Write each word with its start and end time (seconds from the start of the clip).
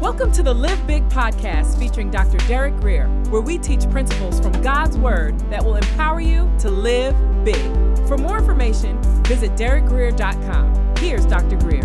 Welcome 0.00 0.30
to 0.32 0.44
the 0.44 0.54
Live 0.54 0.86
Big 0.86 1.08
podcast 1.08 1.76
featuring 1.76 2.08
Dr. 2.12 2.38
Derek 2.46 2.76
Grier, 2.76 3.08
where 3.30 3.40
we 3.40 3.58
teach 3.58 3.90
principles 3.90 4.38
from 4.38 4.52
God's 4.62 4.96
Word 4.96 5.36
that 5.50 5.64
will 5.64 5.74
empower 5.74 6.20
you 6.20 6.48
to 6.60 6.70
live 6.70 7.16
big. 7.44 7.56
For 8.06 8.16
more 8.16 8.38
information, 8.38 9.02
visit 9.24 9.56
derekgrier.com. 9.56 10.94
Here's 10.98 11.26
Dr. 11.26 11.56
Grier. 11.56 11.82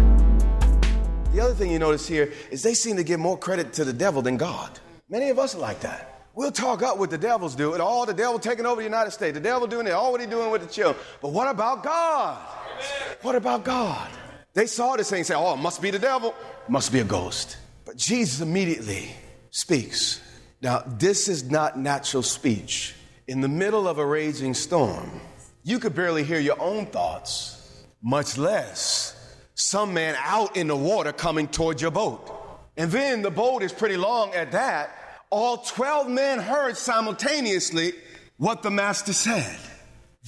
The 1.31 1.39
other 1.39 1.55
thing 1.55 1.71
you 1.71 1.79
notice 1.79 2.07
here 2.07 2.31
is 2.51 2.61
they 2.61 2.75
seem 2.75 2.95
to 2.97 3.03
give 3.03 3.19
more 3.19 3.39
credit 3.39 3.73
to 3.73 3.85
the 3.85 3.93
devil 3.93 4.21
than 4.21 4.37
God. 4.37 4.79
Many 5.09 5.29
of 5.29 5.39
us 5.39 5.55
are 5.55 5.59
like 5.59 5.79
that. 5.79 6.27
We'll 6.35 6.51
talk 6.51 6.83
up 6.83 6.99
what 6.99 7.09
the 7.09 7.17
devils 7.17 7.55
do, 7.55 7.73
and 7.73 7.81
all 7.81 8.05
the 8.05 8.13
devil 8.13 8.37
taking 8.37 8.67
over 8.67 8.75
the 8.75 8.85
United 8.85 9.09
States, 9.09 9.33
the 9.33 9.39
devil 9.39 9.65
doing 9.65 9.87
it, 9.87 9.91
all 9.91 10.11
what 10.11 10.21
he 10.21 10.27
doing 10.27 10.51
with 10.51 10.61
the 10.61 10.71
children. 10.71 11.03
But 11.19 11.29
what 11.29 11.47
about 11.47 11.83
God? 11.83 12.47
Amen. 12.75 13.17
What 13.23 13.35
about 13.35 13.63
God? 13.63 14.11
They 14.53 14.67
saw 14.67 14.95
this 14.95 15.09
thing 15.09 15.19
and 15.19 15.27
say, 15.27 15.35
oh, 15.35 15.53
it 15.53 15.57
must 15.57 15.81
be 15.81 15.91
the 15.91 15.99
devil, 15.99 16.35
must 16.67 16.91
be 16.91 16.99
a 16.99 17.03
ghost. 17.03 17.57
But 17.85 17.97
Jesus 17.97 18.41
immediately 18.41 19.11
speaks. 19.49 20.21
Now, 20.61 20.83
this 20.85 21.27
is 21.27 21.49
not 21.49 21.77
natural 21.77 22.23
speech. 22.23 22.95
In 23.27 23.41
the 23.41 23.47
middle 23.47 23.87
of 23.87 23.97
a 23.97 24.05
raging 24.05 24.53
storm, 24.53 25.21
you 25.63 25.79
could 25.79 25.95
barely 25.95 26.23
hear 26.23 26.39
your 26.39 26.59
own 26.61 26.85
thoughts, 26.85 27.85
much 28.01 28.37
less 28.37 29.19
some 29.55 29.93
man 29.93 30.15
out 30.19 30.57
in 30.57 30.67
the 30.67 30.75
water 30.75 31.11
coming 31.11 31.47
towards 31.47 31.81
your 31.81 31.91
boat. 31.91 32.29
And 32.75 32.91
then 32.91 33.21
the 33.21 33.31
boat 33.31 33.63
is 33.63 33.71
pretty 33.71 33.97
long 33.97 34.33
at 34.33 34.51
that. 34.51 34.95
All 35.29 35.57
12 35.57 36.09
men 36.09 36.39
heard 36.39 36.77
simultaneously 36.77 37.93
what 38.37 38.63
the 38.63 38.71
master 38.71 39.13
said. 39.13 39.57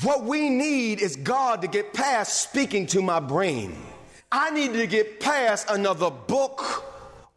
What 0.03 0.23
we 0.23 0.49
need 0.49 0.99
is 0.99 1.16
God 1.16 1.61
to 1.61 1.67
get 1.67 1.94
past 1.94 2.41
speaking 2.41 2.85
to 2.88 3.02
my 3.02 3.19
brain. 3.19 3.75
I 4.38 4.49
need 4.49 4.73
to 4.73 4.85
get 4.85 5.21
past 5.21 5.70
another 5.70 6.09
book 6.12 6.84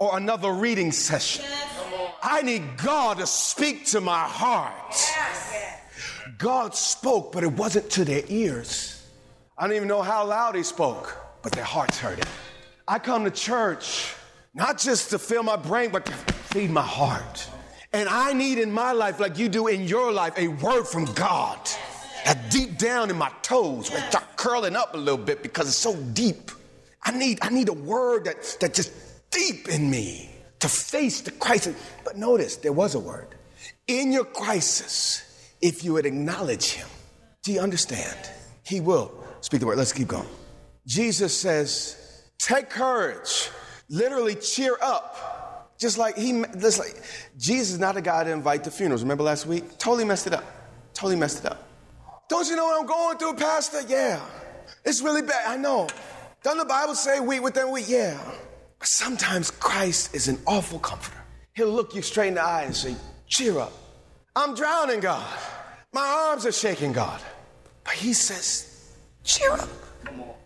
or 0.00 0.16
another 0.16 0.50
reading 0.50 0.90
session. 0.90 1.44
I 2.20 2.42
need 2.42 2.76
God 2.76 3.18
to 3.18 3.26
speak 3.28 3.86
to 3.86 4.00
my 4.00 4.24
heart. 4.24 4.96
God 6.38 6.74
spoke, 6.74 7.30
but 7.30 7.44
it 7.44 7.52
wasn't 7.52 7.88
to 7.90 8.04
their 8.04 8.24
ears. 8.26 9.06
I 9.56 9.68
don't 9.68 9.76
even 9.76 9.86
know 9.86 10.02
how 10.02 10.26
loud 10.26 10.56
he 10.56 10.64
spoke, 10.64 11.16
but 11.42 11.52
their 11.52 11.62
hearts 11.62 12.00
heard 12.00 12.18
it. 12.18 12.26
I 12.88 12.98
come 12.98 13.22
to 13.22 13.30
church 13.30 14.12
not 14.52 14.76
just 14.76 15.10
to 15.10 15.20
fill 15.20 15.44
my 15.44 15.54
brain, 15.54 15.90
but 15.92 16.04
to 16.04 16.12
feed 16.12 16.70
my 16.70 16.82
heart. 16.82 17.48
And 17.92 18.08
I 18.08 18.32
need 18.32 18.58
in 18.58 18.72
my 18.72 18.90
life, 18.90 19.20
like 19.20 19.38
you 19.38 19.48
do 19.48 19.68
in 19.68 19.86
your 19.86 20.10
life, 20.10 20.34
a 20.36 20.48
word 20.48 20.88
from 20.88 21.04
God. 21.14 21.60
That 22.24 22.50
deep 22.50 22.76
down 22.76 23.08
in 23.08 23.16
my 23.16 23.30
toes, 23.42 23.88
where 23.88 24.02
start 24.10 24.36
curling 24.36 24.74
up 24.74 24.94
a 24.94 24.98
little 24.98 25.24
bit 25.24 25.44
because 25.44 25.68
it's 25.68 25.76
so 25.76 25.94
deep. 25.94 26.50
I 27.02 27.16
need, 27.16 27.38
I 27.42 27.50
need 27.50 27.68
a 27.68 27.74
word 27.74 28.24
that, 28.24 28.56
that 28.60 28.74
just 28.74 28.92
deep 29.30 29.68
in 29.68 29.90
me 29.90 30.30
to 30.60 30.68
face 30.68 31.20
the 31.20 31.30
crisis. 31.30 31.76
But 32.04 32.16
notice, 32.16 32.56
there 32.56 32.72
was 32.72 32.94
a 32.94 33.00
word. 33.00 33.28
In 33.86 34.12
your 34.12 34.24
crisis, 34.24 35.54
if 35.60 35.84
you 35.84 35.94
would 35.94 36.06
acknowledge 36.06 36.72
him, 36.72 36.88
do 37.42 37.52
you 37.52 37.60
understand? 37.60 38.16
He 38.64 38.80
will 38.80 39.12
speak 39.40 39.60
the 39.60 39.66
word. 39.66 39.78
Let's 39.78 39.92
keep 39.92 40.08
going. 40.08 40.28
Jesus 40.86 41.36
says, 41.36 42.24
take 42.38 42.70
courage, 42.70 43.50
literally 43.88 44.34
cheer 44.34 44.76
up. 44.82 45.74
Just 45.78 45.96
like 45.96 46.18
he, 46.18 46.44
just 46.58 46.80
like 46.80 47.00
Jesus 47.38 47.74
is 47.74 47.78
not 47.78 47.96
a 47.96 48.00
guy 48.00 48.24
to 48.24 48.32
invite 48.32 48.64
to 48.64 48.70
funerals. 48.70 49.02
Remember 49.02 49.22
last 49.22 49.46
week? 49.46 49.78
Totally 49.78 50.04
messed 50.04 50.26
it 50.26 50.32
up. 50.32 50.44
Totally 50.92 51.14
messed 51.14 51.44
it 51.44 51.50
up. 51.50 51.68
Don't 52.28 52.48
you 52.48 52.56
know 52.56 52.64
what 52.64 52.80
I'm 52.80 52.86
going 52.86 53.16
through, 53.16 53.34
Pastor? 53.34 53.82
Yeah. 53.86 54.20
It's 54.84 55.00
really 55.00 55.22
bad. 55.22 55.46
I 55.46 55.56
know. 55.56 55.86
Doesn't 56.48 56.60
the 56.60 56.64
Bible 56.64 56.94
say 56.94 57.20
weep 57.20 57.42
with 57.42 57.52
them 57.52 57.70
weep? 57.70 57.84
Yeah. 57.88 58.18
Sometimes 58.82 59.50
Christ 59.50 60.14
is 60.14 60.28
an 60.28 60.38
awful 60.46 60.78
comforter. 60.78 61.22
He'll 61.52 61.68
look 61.68 61.94
you 61.94 62.00
straight 62.00 62.28
in 62.28 62.34
the 62.36 62.42
eye 62.42 62.62
and 62.62 62.74
say, 62.74 62.96
Cheer 63.26 63.58
up. 63.58 63.74
I'm 64.34 64.54
drowning, 64.54 65.00
God. 65.00 65.28
My 65.92 66.06
arms 66.30 66.46
are 66.46 66.52
shaking, 66.52 66.94
God. 66.94 67.20
But 67.84 67.92
He 67.92 68.14
says, 68.14 68.94
Cheer 69.24 69.50
up. 69.50 69.68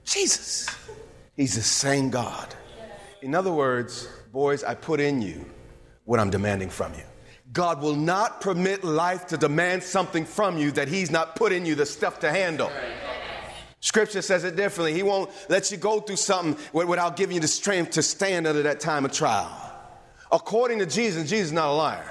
Jesus. 0.05 0.69
He's 1.37 1.55
the 1.55 1.63
same 1.63 2.11
God. 2.11 2.53
In 3.21 3.33
other 3.33 3.53
words, 3.53 4.09
boys, 4.33 4.65
I 4.65 4.75
put 4.75 4.99
in 4.99 5.23
you 5.23 5.45
what 6.05 6.19
I'm 6.19 6.31
demanding 6.31 6.71
from 6.71 6.95
you. 6.95 7.05
God 7.53 7.81
will 7.81 7.95
not 7.95 8.41
permit 8.41 8.83
life 8.83 9.29
to 9.29 9.37
demand 9.37 9.85
something 9.85 10.25
from 10.25 10.59
you 10.59 10.73
that 10.73 10.89
He's 10.89 11.13
not 11.13 11.37
put 11.37 11.53
in 11.53 11.65
you 11.65 11.77
the 11.77 11.87
stuff 11.87 12.19
to 12.19 12.31
handle. 12.33 12.73
Scripture 13.83 14.23
says 14.23 14.45
it 14.45 14.55
differently. 14.55 14.95
He 14.95 15.03
won't 15.03 15.29
let 15.49 15.71
you 15.73 15.77
go 15.77 16.01
through 16.01 16.17
something 16.17 16.57
without 16.73 17.17
giving 17.17 17.35
you 17.35 17.41
the 17.41 17.49
strength 17.49 17.91
to 17.93 18.03
stand 18.03 18.47
under 18.47 18.63
that 18.63 18.79
time 18.79 19.05
of 19.05 19.13
trial. 19.13 19.51
According 20.31 20.79
to 20.79 20.87
Jesus, 20.87 21.29
Jesus 21.29 21.49
is 21.49 21.53
not 21.53 21.69
a 21.69 21.73
liar. 21.73 22.09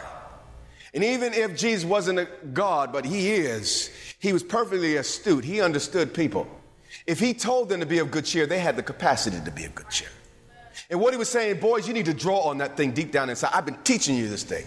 And 0.93 1.01
even 1.01 1.33
if 1.33 1.57
Jesus 1.57 1.85
wasn't 1.85 2.19
a 2.19 2.27
God, 2.53 2.91
but 2.91 3.05
he 3.05 3.31
is, 3.31 3.89
he 4.19 4.33
was 4.33 4.43
perfectly 4.43 4.97
astute. 4.97 5.45
He 5.45 5.61
understood 5.61 6.13
people. 6.13 6.45
If 7.07 7.21
he 7.21 7.33
told 7.33 7.69
them 7.69 7.79
to 7.79 7.85
be 7.85 7.99
of 7.99 8.11
good 8.11 8.25
cheer, 8.25 8.45
they 8.45 8.59
had 8.59 8.75
the 8.75 8.83
capacity 8.83 9.39
to 9.43 9.51
be 9.51 9.63
of 9.63 9.73
good 9.73 9.89
cheer. 9.89 10.09
And 10.89 10.99
what 10.99 11.13
he 11.13 11.17
was 11.17 11.29
saying, 11.29 11.61
boys, 11.61 11.87
you 11.87 11.93
need 11.93 12.05
to 12.05 12.13
draw 12.13 12.41
on 12.41 12.57
that 12.57 12.75
thing 12.75 12.91
deep 12.91 13.13
down 13.13 13.29
inside. 13.29 13.51
I've 13.53 13.65
been 13.65 13.81
teaching 13.85 14.17
you 14.17 14.27
this 14.27 14.43
thing. 14.43 14.65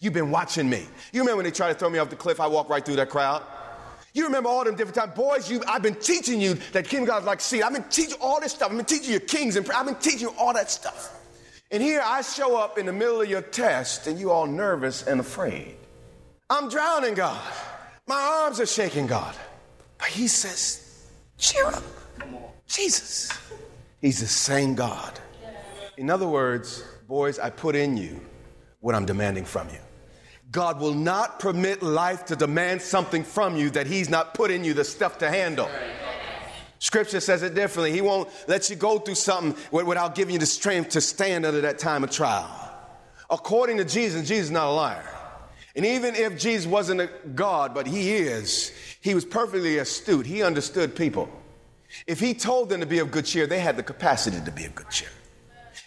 You've 0.00 0.14
been 0.14 0.30
watching 0.30 0.68
me. 0.68 0.86
You 1.12 1.20
remember 1.20 1.36
when 1.36 1.44
they 1.44 1.50
tried 1.50 1.74
to 1.74 1.78
throw 1.78 1.90
me 1.90 1.98
off 1.98 2.08
the 2.08 2.16
cliff, 2.16 2.40
I 2.40 2.46
walked 2.46 2.70
right 2.70 2.84
through 2.84 2.96
that 2.96 3.10
crowd? 3.10 3.42
You 4.14 4.24
remember 4.24 4.48
all 4.48 4.64
them 4.64 4.74
different 4.74 4.96
times. 4.96 5.14
Boys, 5.14 5.50
you, 5.50 5.62
I've 5.66 5.82
been 5.82 5.94
teaching 5.94 6.40
you 6.40 6.54
that 6.72 6.88
King 6.88 7.04
God's 7.04 7.26
like 7.26 7.40
seed. 7.40 7.62
I've 7.62 7.72
been 7.72 7.84
teaching 7.84 8.16
all 8.20 8.40
this 8.40 8.52
stuff. 8.52 8.70
I've 8.70 8.76
been 8.76 8.86
teaching 8.86 9.12
you 9.12 9.20
kings 9.20 9.56
and 9.56 9.70
I've 9.70 9.86
been 9.86 9.94
teaching 9.96 10.28
you 10.28 10.34
all 10.38 10.52
that 10.54 10.70
stuff. 10.70 11.14
And 11.70 11.82
here 11.82 12.02
I 12.04 12.22
show 12.22 12.56
up 12.56 12.78
in 12.78 12.86
the 12.86 12.92
middle 12.92 13.20
of 13.20 13.28
your 13.28 13.42
test 13.42 14.06
and 14.06 14.18
you 14.18 14.30
all 14.30 14.46
nervous 14.46 15.02
and 15.06 15.20
afraid. 15.20 15.76
I'm 16.48 16.70
drowning, 16.70 17.14
God. 17.14 17.42
My 18.06 18.42
arms 18.44 18.58
are 18.58 18.66
shaking, 18.66 19.06
God. 19.06 19.36
But 19.98 20.08
he 20.08 20.28
says, 20.28 21.06
cheer 21.36 21.66
up. 21.66 21.82
Jesus. 22.66 23.30
He's 24.00 24.20
the 24.20 24.26
same 24.26 24.74
God. 24.74 25.18
In 25.96 26.08
other 26.08 26.28
words, 26.28 26.84
boys, 27.06 27.38
I 27.38 27.50
put 27.50 27.74
in 27.74 27.96
you 27.96 28.20
what 28.80 28.94
I'm 28.94 29.04
demanding 29.04 29.44
from 29.44 29.68
you. 29.68 29.78
God 30.50 30.80
will 30.80 30.94
not 30.94 31.40
permit 31.40 31.82
life 31.82 32.24
to 32.26 32.36
demand 32.36 32.80
something 32.80 33.22
from 33.22 33.56
you 33.56 33.70
that 33.70 33.86
He's 33.86 34.08
not 34.08 34.34
put 34.34 34.50
in 34.50 34.64
you 34.64 34.72
the 34.74 34.84
stuff 34.84 35.18
to 35.18 35.28
handle. 35.28 35.68
Scripture 36.78 37.20
says 37.20 37.42
it 37.42 37.54
differently. 37.54 37.92
He 37.92 38.00
won't 38.00 38.30
let 38.46 38.70
you 38.70 38.76
go 38.76 38.98
through 38.98 39.16
something 39.16 39.56
without 39.72 40.14
giving 40.14 40.34
you 40.34 40.38
the 40.38 40.46
strength 40.46 40.90
to 40.90 41.00
stand 41.00 41.44
under 41.44 41.60
that 41.62 41.78
time 41.78 42.04
of 42.04 42.10
trial. 42.10 42.48
According 43.28 43.78
to 43.78 43.84
Jesus, 43.84 44.26
Jesus 44.26 44.46
is 44.46 44.50
not 44.50 44.68
a 44.68 44.72
liar. 44.72 45.14
And 45.76 45.84
even 45.84 46.14
if 46.14 46.38
Jesus 46.38 46.66
wasn't 46.66 47.02
a 47.02 47.10
God, 47.34 47.74
but 47.74 47.86
He 47.86 48.12
is, 48.12 48.72
He 49.00 49.14
was 49.14 49.24
perfectly 49.24 49.78
astute. 49.78 50.24
He 50.24 50.42
understood 50.42 50.96
people. 50.96 51.28
If 52.06 52.20
He 52.20 52.32
told 52.32 52.70
them 52.70 52.80
to 52.80 52.86
be 52.86 53.00
of 53.00 53.10
good 53.10 53.26
cheer, 53.26 53.46
they 53.46 53.60
had 53.60 53.76
the 53.76 53.82
capacity 53.82 54.40
to 54.44 54.50
be 54.50 54.64
of 54.64 54.74
good 54.74 54.90
cheer. 54.90 55.08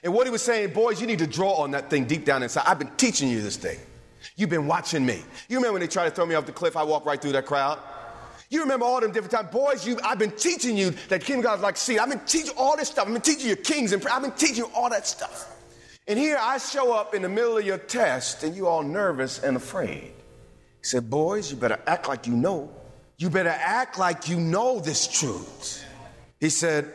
And 0.04 0.14
what 0.14 0.28
He 0.28 0.32
was 0.32 0.44
saying, 0.44 0.74
boys, 0.74 1.02
you 1.02 1.08
need 1.08 1.20
to 1.20 1.28
draw 1.28 1.54
on 1.54 1.72
that 1.72 1.90
thing 1.90 2.06
deep 2.06 2.26
down 2.26 2.44
inside. 2.44 2.66
I've 2.68 2.80
been 2.80 2.96
teaching 2.98 3.30
you 3.30 3.42
this 3.42 3.58
thing. 3.58 3.80
You've 4.36 4.50
been 4.50 4.68
watching 4.68 5.06
me. 5.06 5.24
You 5.50 5.58
remember 5.58 5.74
when 5.74 5.82
they 5.82 5.88
tried 5.88 6.06
to 6.06 6.12
throw 6.12 6.26
me 6.26 6.36
off 6.36 6.46
the 6.46 6.52
cliff, 6.52 6.78
I 6.78 6.84
walked 6.84 7.06
right 7.06 7.22
through 7.22 7.34
that 7.34 7.46
crowd? 7.46 7.80
You 8.50 8.60
remember 8.62 8.86
all 8.86 9.00
them 9.00 9.12
different 9.12 9.32
times. 9.32 9.50
Boys, 9.50 9.88
you, 9.88 9.98
I've 10.04 10.20
been 10.20 10.32
teaching 10.32 10.76
you 10.76 10.92
that 11.08 11.24
King 11.24 11.40
God's 11.40 11.62
like 11.62 11.78
seed. 11.78 12.00
I've 12.00 12.10
been 12.10 12.20
teaching 12.26 12.54
all 12.58 12.76
this 12.76 12.90
stuff. 12.90 13.08
I've 13.08 13.14
been 13.14 13.22
teaching 13.22 13.50
you 13.50 13.56
kings 13.56 13.94
and 13.94 14.06
I've 14.08 14.22
been 14.22 14.32
teaching 14.32 14.58
you 14.58 14.70
all 14.76 14.90
that 14.90 15.08
stuff. 15.08 15.56
And 16.06 16.20
here 16.20 16.38
I 16.40 16.58
show 16.58 16.94
up 16.94 17.16
in 17.16 17.22
the 17.22 17.30
middle 17.30 17.58
of 17.58 17.66
your 17.66 17.78
test 17.78 18.44
and 18.44 18.54
you 18.54 18.68
all 18.68 18.84
nervous 18.84 19.40
and 19.40 19.56
afraid. 19.56 20.12
He 20.82 20.84
said, 20.84 21.10
boys, 21.10 21.50
you 21.50 21.58
better 21.58 21.80
act 21.88 22.10
like 22.10 22.28
you 22.28 22.36
know. 22.36 22.70
You 23.18 23.30
better 23.30 23.50
act 23.50 23.98
like 23.98 24.28
you 24.28 24.38
know 24.38 24.82
this 24.82 25.08
truth. 25.08 25.86
He 26.42 26.50
said, 26.50 26.92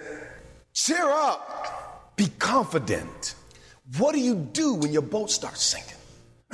cheer 0.75 1.09
up, 1.09 2.17
be 2.17 2.27
confident. 2.39 3.35
What 3.97 4.13
do 4.13 4.21
you 4.21 4.35
do 4.35 4.75
when 4.75 4.93
your 4.93 5.03
boat 5.03 5.31
starts 5.31 5.63
sinking? 5.63 5.96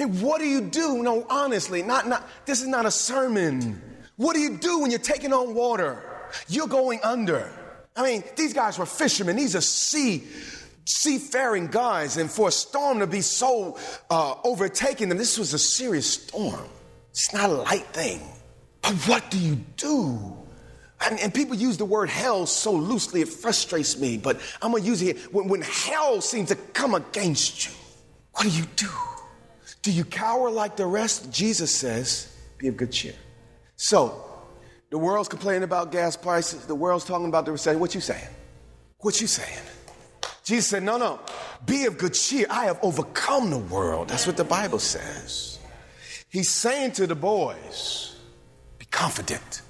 What 0.04 0.40
do 0.40 0.46
you 0.46 0.60
do? 0.60 1.02
No, 1.02 1.26
honestly, 1.28 1.82
not, 1.82 2.06
not, 2.06 2.28
this 2.46 2.60
is 2.60 2.69
not 2.69 2.87
a 2.87 2.90
sermon. 2.90 3.81
What 4.16 4.34
do 4.34 4.40
you 4.40 4.56
do 4.56 4.81
when 4.81 4.90
you're 4.90 5.00
taking 5.00 5.32
on 5.32 5.54
water? 5.54 6.02
You're 6.49 6.69
going 6.69 7.00
under. 7.02 7.50
I 7.96 8.02
mean, 8.02 8.25
these 8.37 8.52
guys 8.52 8.78
were 8.78 8.87
fishermen. 8.87 9.37
These 9.37 9.56
are 9.56 9.60
sea, 9.60 10.25
seafaring 10.84 11.69
guys. 11.69 12.16
And 12.16 12.31
for 12.31 12.49
a 12.49 12.52
storm 12.52 13.00
to 13.00 13.06
be 13.06 13.20
so 13.20 13.78
uh, 14.10 14.37
overtaking 14.44 15.08
them, 15.08 15.19
this 15.19 15.38
was 15.38 15.54
a 15.54 15.58
serious 15.58 16.08
storm. 16.08 16.69
It's 17.10 17.32
not 17.34 17.50
a 17.50 17.55
light 17.55 17.87
thing. 17.87 18.20
But 18.81 18.94
what 19.06 19.31
do 19.31 19.38
you 19.38 19.56
do? 19.76 20.37
And, 21.05 21.19
and, 21.19 21.34
people 21.34 21.56
use 21.56 21.78
the 21.78 21.84
word 21.84 22.08
hell 22.08 22.46
so 22.46 22.72
loosely, 22.72 23.22
it 23.22 23.28
frustrates 23.28 23.98
me. 23.98 24.19
But 24.19 24.40
I'm 24.60 24.70
going 24.70 24.84
to 24.84 24.88
use 24.88 25.02
it 25.02 25.16
here. 25.16 25.26
When, 25.32 25.48
when 25.48 25.60
hell 25.62 26.20
seems 26.20 26.48
to 26.50 26.55
come 26.55 26.94
against 26.94 27.66
you, 27.66 27.72
what 28.32 28.44
do 28.44 28.50
you 28.50 28.64
do? 28.76 28.88
Do 29.82 29.90
you 29.93 30.05
cower 30.05 30.50
like 30.50 30.76
the 30.76 30.87
rest? 30.87 31.32
Jesus 31.32 31.75
says, 31.75 32.34
be 32.58 32.69
of 32.69 32.76
good 32.76 32.93
cheer. 32.93 33.14
So, 33.76 34.25
the 34.90 34.99
world's 34.99 35.29
complaining 35.29 35.64
about 35.64 35.90
gas 35.90 36.17
prices. 36.17 36.67
The 36.67 36.75
world's 36.75 37.05
talking 37.05 37.26
about 37.26 37.46
the 37.46 37.52
recession. 37.52 37.81
What 37.81 37.94
you 37.94 38.00
saying? 38.00 38.29
What 38.99 39.20
you 39.20 39.26
saying? 39.26 39.58
Jesus 40.44 40.67
said, 40.69 40.82
No, 40.82 40.99
no, 40.99 41.19
be 41.67 41.87
of 41.87 41.99
good 41.99 42.14
cheer. 42.14 42.46
I 42.50 42.67
have 42.67 42.79
overcome 42.82 43.50
the 43.50 43.58
world. 43.58 44.08
That's 44.08 44.26
what 44.26 44.37
the 44.37 44.44
Bible 44.44 44.79
says. 44.79 45.58
He's 46.29 46.50
saying 46.50 46.93
to 46.93 47.06
the 47.06 47.14
boys, 47.14 48.17
Be 48.79 48.87
confident. 48.87 49.62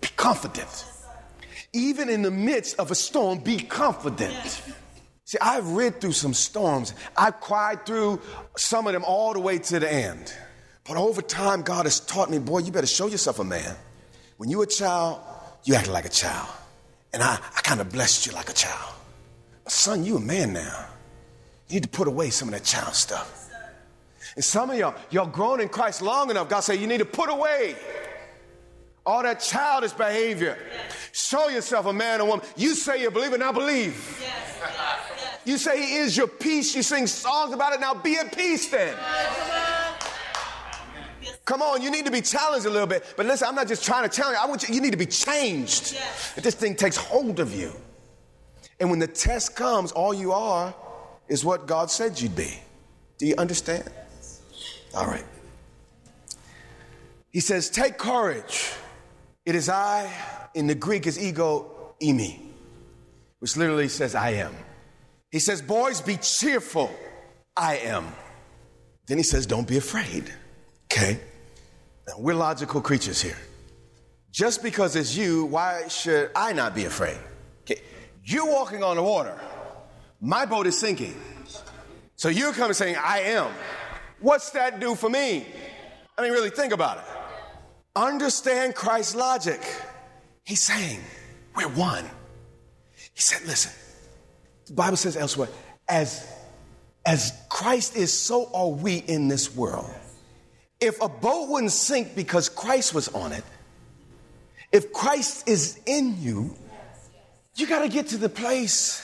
Be 0.00 0.08
confident. 0.16 0.84
Even 1.72 2.08
in 2.08 2.22
the 2.22 2.30
midst 2.30 2.78
of 2.78 2.90
a 2.90 2.94
storm, 2.94 3.40
be 3.40 3.58
confident. 3.58 4.62
See, 5.26 5.38
I've 5.40 5.72
read 5.72 6.00
through 6.00 6.12
some 6.12 6.32
storms. 6.32 6.94
I've 7.16 7.40
cried 7.40 7.84
through 7.84 8.20
some 8.56 8.86
of 8.86 8.92
them 8.92 9.02
all 9.04 9.32
the 9.32 9.40
way 9.40 9.58
to 9.58 9.80
the 9.80 9.92
end. 9.92 10.32
But 10.84 10.96
over 10.96 11.20
time, 11.20 11.62
God 11.62 11.84
has 11.84 11.98
taught 11.98 12.30
me, 12.30 12.38
boy, 12.38 12.60
you 12.60 12.70
better 12.70 12.86
show 12.86 13.08
yourself 13.08 13.40
a 13.40 13.44
man. 13.44 13.74
When 14.36 14.48
you 14.48 14.58
were 14.58 14.64
a 14.64 14.68
child, 14.68 15.20
you 15.64 15.74
acted 15.74 15.90
like 15.90 16.04
a 16.04 16.10
child. 16.10 16.48
And 17.12 17.24
I, 17.24 17.40
I 17.56 17.60
kind 17.62 17.80
of 17.80 17.90
blessed 17.90 18.26
you 18.26 18.32
like 18.32 18.50
a 18.50 18.52
child. 18.52 18.94
But 19.64 19.72
son, 19.72 20.04
you 20.04 20.16
a 20.16 20.20
man 20.20 20.52
now. 20.52 20.86
You 21.68 21.74
need 21.74 21.82
to 21.82 21.88
put 21.88 22.06
away 22.06 22.30
some 22.30 22.46
of 22.46 22.54
that 22.54 22.62
child 22.62 22.94
stuff. 22.94 23.50
And 24.36 24.44
some 24.44 24.70
of 24.70 24.78
y'all, 24.78 24.94
y'all 25.10 25.26
grown 25.26 25.60
in 25.60 25.68
Christ 25.68 26.02
long 26.02 26.30
enough, 26.30 26.48
God 26.48 26.60
said, 26.60 26.78
you 26.78 26.86
need 26.86 26.98
to 26.98 27.04
put 27.04 27.30
away 27.30 27.74
all 29.04 29.24
that 29.24 29.40
childish 29.40 29.92
behavior. 29.92 30.56
Show 31.10 31.48
yourself 31.48 31.86
a 31.86 31.92
man 31.92 32.20
or 32.20 32.28
woman. 32.28 32.46
You 32.56 32.74
say 32.76 33.02
you 33.02 33.10
believe 33.10 33.32
and 33.32 33.42
I 33.42 33.50
believe. 33.50 34.22
You 35.46 35.58
say 35.58 35.80
he 35.80 35.94
is 35.94 36.16
your 36.16 36.26
peace. 36.26 36.74
You 36.74 36.82
sing 36.82 37.06
songs 37.06 37.54
about 37.54 37.72
it. 37.72 37.80
Now 37.80 37.94
be 37.94 38.16
at 38.16 38.36
peace 38.36 38.68
then. 38.68 38.96
Come 41.44 41.62
on, 41.62 41.80
you 41.80 41.92
need 41.92 42.04
to 42.06 42.10
be 42.10 42.20
challenged 42.20 42.66
a 42.66 42.70
little 42.70 42.88
bit. 42.88 43.14
But 43.16 43.26
listen, 43.26 43.46
I'm 43.46 43.54
not 43.54 43.68
just 43.68 43.84
trying 43.84 44.08
to 44.08 44.14
challenge 44.14 44.36
you. 44.36 44.44
I 44.44 44.48
want 44.48 44.68
you, 44.68 44.74
you 44.74 44.80
need 44.80 44.90
to 44.90 44.96
be 44.96 45.06
changed. 45.06 45.92
Yes. 45.92 46.34
If 46.36 46.42
this 46.42 46.56
thing 46.56 46.74
takes 46.74 46.96
hold 46.96 47.38
of 47.38 47.54
you. 47.54 47.72
And 48.80 48.90
when 48.90 48.98
the 48.98 49.06
test 49.06 49.54
comes, 49.54 49.92
all 49.92 50.12
you 50.12 50.32
are 50.32 50.74
is 51.28 51.44
what 51.44 51.68
God 51.68 51.92
said 51.92 52.20
you'd 52.20 52.34
be. 52.34 52.58
Do 53.18 53.26
you 53.26 53.36
understand? 53.38 53.88
All 54.96 55.06
right. 55.06 55.24
He 57.30 57.38
says, 57.38 57.70
Take 57.70 57.98
courage. 57.98 58.72
It 59.44 59.54
is 59.54 59.68
I, 59.68 60.12
in 60.54 60.66
the 60.66 60.74
Greek 60.74 61.06
is 61.06 61.16
ego 61.22 61.94
eimi, 62.02 62.40
which 63.38 63.56
literally 63.56 63.88
says, 63.88 64.16
I 64.16 64.30
am. 64.30 64.52
He 65.30 65.38
says, 65.38 65.62
Boys, 65.62 66.00
be 66.00 66.16
cheerful. 66.16 66.90
I 67.56 67.76
am. 67.78 68.06
Then 69.06 69.18
he 69.18 69.24
says, 69.24 69.46
Don't 69.46 69.66
be 69.66 69.76
afraid. 69.76 70.32
Okay? 70.84 71.18
Now, 72.06 72.14
we're 72.18 72.34
logical 72.34 72.80
creatures 72.80 73.20
here. 73.20 73.36
Just 74.30 74.62
because 74.62 74.96
it's 74.96 75.16
you, 75.16 75.46
why 75.46 75.88
should 75.88 76.30
I 76.36 76.52
not 76.52 76.74
be 76.74 76.84
afraid? 76.84 77.18
Okay. 77.62 77.80
You're 78.24 78.46
walking 78.46 78.82
on 78.82 78.96
the 78.96 79.02
water. 79.02 79.38
My 80.20 80.46
boat 80.46 80.66
is 80.66 80.78
sinking. 80.78 81.14
So 82.16 82.28
you're 82.28 82.52
coming 82.52 82.74
saying, 82.74 82.96
I 83.02 83.20
am. 83.20 83.50
What's 84.20 84.50
that 84.50 84.80
do 84.80 84.94
for 84.94 85.10
me? 85.10 85.46
I 86.16 86.22
mean, 86.22 86.32
really 86.32 86.50
think 86.50 86.72
about 86.72 86.98
it. 86.98 87.04
Understand 87.94 88.74
Christ's 88.74 89.14
logic. 89.14 89.60
He's 90.44 90.62
saying, 90.62 91.00
We're 91.54 91.68
one. 91.68 92.04
He 93.14 93.20
said, 93.20 93.46
Listen, 93.46 93.72
the 94.66 94.74
Bible 94.74 94.96
says 94.96 95.16
elsewhere, 95.16 95.48
as, 95.88 96.26
as 97.04 97.32
Christ 97.48 97.96
is, 97.96 98.12
so 98.12 98.50
are 98.52 98.68
we 98.68 98.96
in 98.96 99.28
this 99.28 99.54
world. 99.54 99.90
If 100.80 101.00
a 101.00 101.08
boat 101.08 101.48
wouldn't 101.48 101.72
sink 101.72 102.14
because 102.14 102.48
Christ 102.48 102.92
was 102.94 103.08
on 103.08 103.32
it, 103.32 103.44
if 104.72 104.92
Christ 104.92 105.48
is 105.48 105.80
in 105.86 106.20
you, 106.20 106.54
you 107.54 107.66
got 107.66 107.82
to 107.82 107.88
get 107.88 108.08
to 108.08 108.18
the 108.18 108.28
place. 108.28 109.02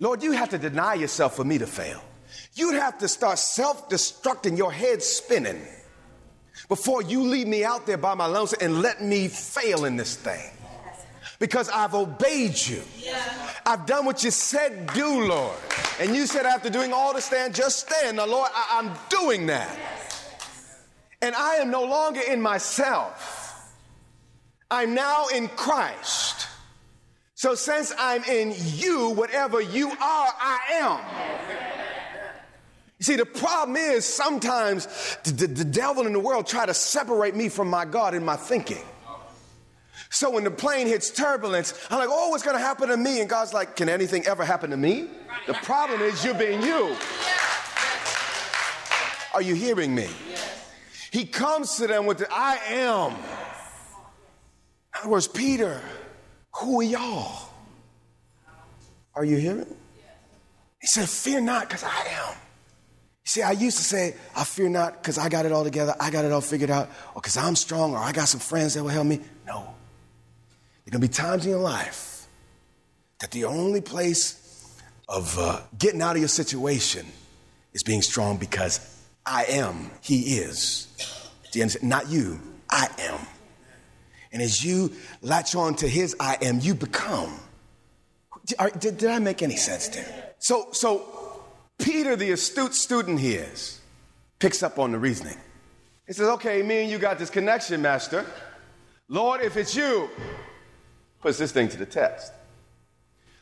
Lord, 0.00 0.22
you 0.22 0.32
have 0.32 0.50
to 0.50 0.58
deny 0.58 0.94
yourself 0.94 1.36
for 1.36 1.44
me 1.44 1.58
to 1.58 1.66
fail. 1.66 2.02
You'd 2.54 2.74
have 2.74 2.98
to 2.98 3.08
start 3.08 3.38
self 3.38 3.88
destructing, 3.88 4.58
your 4.58 4.72
head 4.72 5.02
spinning, 5.02 5.62
before 6.68 7.02
you 7.02 7.22
leave 7.22 7.46
me 7.46 7.64
out 7.64 7.86
there 7.86 7.96
by 7.96 8.14
my 8.14 8.26
lungs 8.26 8.52
and 8.52 8.82
let 8.82 9.02
me 9.02 9.28
fail 9.28 9.84
in 9.84 9.96
this 9.96 10.16
thing. 10.16 10.50
Because 11.42 11.68
I've 11.70 11.92
obeyed 11.92 12.56
you. 12.68 12.80
I've 13.66 13.84
done 13.84 14.04
what 14.04 14.22
you 14.22 14.30
said 14.30 14.86
do, 14.94 15.26
Lord. 15.26 15.56
And 15.98 16.14
you 16.14 16.24
said 16.26 16.46
after 16.46 16.70
doing 16.70 16.92
all 16.92 17.12
to 17.14 17.20
stand, 17.20 17.52
just 17.52 17.80
stand. 17.80 18.18
Now, 18.18 18.26
Lord, 18.26 18.48
I- 18.54 18.78
I'm 18.78 18.92
doing 19.08 19.46
that. 19.46 19.76
And 21.20 21.34
I 21.34 21.56
am 21.56 21.68
no 21.68 21.82
longer 21.82 22.20
in 22.20 22.40
myself. 22.40 23.60
I'm 24.70 24.94
now 24.94 25.26
in 25.34 25.48
Christ. 25.48 26.46
So 27.34 27.56
since 27.56 27.92
I'm 27.98 28.22
in 28.22 28.54
you, 28.56 29.08
whatever 29.08 29.60
you 29.60 29.90
are, 29.90 29.96
I 29.98 30.58
am. 30.74 31.00
You 33.00 33.04
see, 33.04 33.16
the 33.16 33.26
problem 33.26 33.76
is 33.76 34.06
sometimes 34.06 34.86
the, 35.24 35.32
the, 35.32 35.46
the, 35.48 35.64
devil 35.64 36.06
in 36.06 36.12
the 36.12 36.20
world 36.20 36.46
try 36.46 36.66
to 36.66 36.74
separate 36.74 37.34
me 37.34 37.48
from 37.48 37.68
my 37.68 37.84
God 37.84 38.14
in 38.14 38.24
my 38.24 38.36
thinking. 38.36 38.84
So 40.12 40.28
when 40.28 40.44
the 40.44 40.50
plane 40.50 40.88
hits 40.88 41.10
turbulence, 41.10 41.72
I'm 41.90 41.98
like, 41.98 42.10
oh, 42.10 42.28
what's 42.28 42.42
going 42.42 42.56
to 42.56 42.62
happen 42.62 42.90
to 42.90 42.98
me? 42.98 43.20
And 43.20 43.30
God's 43.30 43.54
like, 43.54 43.76
can 43.76 43.88
anything 43.88 44.26
ever 44.26 44.44
happen 44.44 44.68
to 44.70 44.76
me? 44.76 45.08
The 45.46 45.54
problem 45.54 46.02
is 46.02 46.22
you're 46.22 46.34
being 46.34 46.62
you. 46.62 46.94
Are 49.32 49.40
you 49.40 49.54
hearing 49.54 49.94
me? 49.94 50.08
He 51.10 51.24
comes 51.24 51.76
to 51.76 51.86
them 51.86 52.04
with 52.04 52.18
the 52.18 52.28
I 52.30 52.56
am. 52.68 53.12
In 53.12 53.18
other 55.00 55.08
words, 55.08 55.28
Peter, 55.28 55.80
who 56.56 56.80
are 56.80 56.84
y'all? 56.84 57.48
Are 59.14 59.24
you 59.24 59.38
hearing? 59.38 59.74
He 60.78 60.88
said, 60.88 61.08
Fear 61.08 61.40
not, 61.40 61.68
because 61.68 61.84
I 61.84 62.06
am. 62.10 62.34
You 63.24 63.28
see, 63.28 63.42
I 63.42 63.52
used 63.52 63.78
to 63.78 63.84
say, 63.84 64.14
I 64.36 64.44
fear 64.44 64.68
not 64.68 65.02
because 65.02 65.16
I 65.16 65.30
got 65.30 65.46
it 65.46 65.52
all 65.52 65.64
together, 65.64 65.94
I 65.98 66.10
got 66.10 66.26
it 66.26 66.32
all 66.32 66.42
figured 66.42 66.70
out, 66.70 66.90
or 67.14 67.22
because 67.22 67.38
I'm 67.38 67.56
strong, 67.56 67.94
or 67.94 67.98
I 67.98 68.12
got 68.12 68.28
some 68.28 68.40
friends 68.40 68.74
that 68.74 68.82
will 68.82 68.90
help 68.90 69.06
me. 69.06 69.20
No. 69.46 69.74
There 70.84 70.90
are 70.90 70.98
going 70.98 71.02
to 71.02 71.08
be 71.08 71.12
times 71.12 71.44
in 71.44 71.52
your 71.52 71.60
life 71.60 72.26
that 73.20 73.30
the 73.30 73.44
only 73.44 73.80
place 73.80 74.76
of 75.08 75.38
uh, 75.38 75.60
getting 75.78 76.02
out 76.02 76.16
of 76.16 76.18
your 76.18 76.28
situation 76.28 77.06
is 77.72 77.82
being 77.82 78.02
strong 78.02 78.36
because 78.36 78.80
I 79.24 79.44
am, 79.44 79.90
He 80.00 80.38
is. 80.38 80.88
Do 81.52 81.58
you 81.58 81.62
understand? 81.64 81.88
Not 81.88 82.08
you, 82.08 82.40
I 82.68 82.88
am. 82.98 83.20
And 84.32 84.42
as 84.42 84.64
you 84.64 84.92
latch 85.20 85.54
on 85.54 85.74
to 85.76 85.88
His 85.88 86.16
I 86.18 86.36
am, 86.42 86.58
you 86.60 86.74
become. 86.74 87.38
Did, 88.44 88.98
did 88.98 89.04
I 89.04 89.20
make 89.20 89.42
any 89.42 89.56
sense 89.56 89.88
there? 89.88 90.32
So, 90.38 90.68
so 90.72 91.42
Peter, 91.78 92.16
the 92.16 92.32
astute 92.32 92.74
student 92.74 93.20
he 93.20 93.34
is, 93.34 93.80
picks 94.40 94.62
up 94.62 94.78
on 94.80 94.90
the 94.90 94.98
reasoning. 94.98 95.36
He 96.06 96.12
says, 96.12 96.28
Okay, 96.28 96.62
me 96.62 96.82
and 96.82 96.90
you 96.90 96.98
got 96.98 97.18
this 97.18 97.30
connection, 97.30 97.80
Master. 97.82 98.26
Lord, 99.08 99.42
if 99.42 99.56
it's 99.56 99.76
you, 99.76 100.08
puts 101.22 101.38
this 101.38 101.52
thing 101.52 101.68
to 101.68 101.76
the 101.78 101.86
test. 101.86 102.32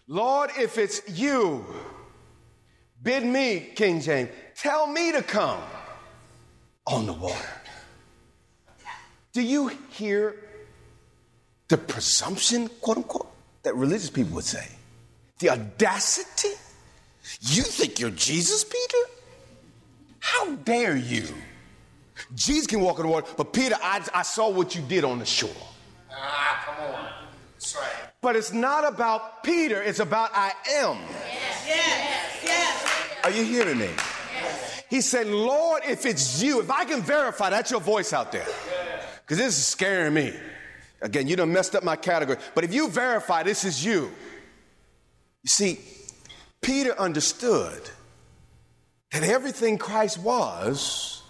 Lord, 0.06 0.50
if 0.58 0.76
it's 0.78 1.00
you, 1.08 1.64
bid 3.02 3.25
me, 3.25 3.70
King 3.75 4.00
James, 4.00 4.28
tell 4.54 4.87
me 4.87 5.12
to 5.12 5.22
come 5.22 5.60
on 6.87 7.06
the 7.06 7.12
water. 7.12 7.49
Do 9.32 9.42
you 9.42 9.68
hear 9.90 10.37
the 11.68 11.78
presumption, 11.78 12.68
quote 12.80 12.99
unquote, 12.99 13.32
that 13.62 13.75
religious 13.76 14.10
people 14.10 14.34
would 14.34 14.44
say? 14.44 14.66
The 15.38 15.50
audacity? 15.50 16.54
You 17.40 17.62
think 17.62 18.00
you're 18.00 18.10
Jesus, 18.10 18.64
Peter? 18.64 19.12
How 20.18 20.54
dare 20.56 20.96
you? 20.96 21.25
Jesus 22.34 22.66
can 22.66 22.80
walk 22.80 22.99
on 22.99 23.06
the 23.06 23.12
water, 23.12 23.32
but 23.37 23.52
Peter, 23.52 23.76
I, 23.82 24.04
I 24.12 24.22
saw 24.22 24.50
what 24.50 24.75
you 24.75 24.82
did 24.82 25.04
on 25.04 25.20
the 25.20 25.25
shore. 25.25 25.50
But 28.22 28.36
it's 28.36 28.52
not 28.52 28.86
about 28.86 29.42
Peter, 29.42 29.82
it's 29.82 30.00
about 30.00 30.30
I 30.34 30.52
am. 30.74 30.98
Yes, 30.98 31.64
yes, 31.66 32.40
yes. 32.44 33.24
Are 33.24 33.30
you 33.30 33.44
hearing 33.44 33.78
me? 33.78 33.90
He 34.90 35.00
said, 35.00 35.28
Lord, 35.28 35.82
if 35.86 36.04
it's 36.04 36.42
you, 36.42 36.60
if 36.60 36.70
I 36.70 36.84
can 36.84 37.00
verify 37.00 37.48
that's 37.48 37.70
your 37.70 37.80
voice 37.80 38.12
out 38.12 38.32
there, 38.32 38.46
because 39.22 39.38
this 39.38 39.56
is 39.56 39.66
scaring 39.66 40.12
me. 40.12 40.34
Again, 41.00 41.28
you 41.28 41.36
done 41.36 41.52
messed 41.52 41.74
up 41.74 41.82
my 41.82 41.96
category. 41.96 42.38
But 42.54 42.64
if 42.64 42.74
you 42.74 42.90
verify 42.90 43.42
this 43.42 43.64
is 43.64 43.84
you, 43.84 44.10
you 45.42 45.48
see, 45.48 45.80
Peter 46.60 46.98
understood 46.98 47.88
that 49.12 49.22
everything 49.22 49.78
Christ 49.78 50.18
was, 50.18 51.22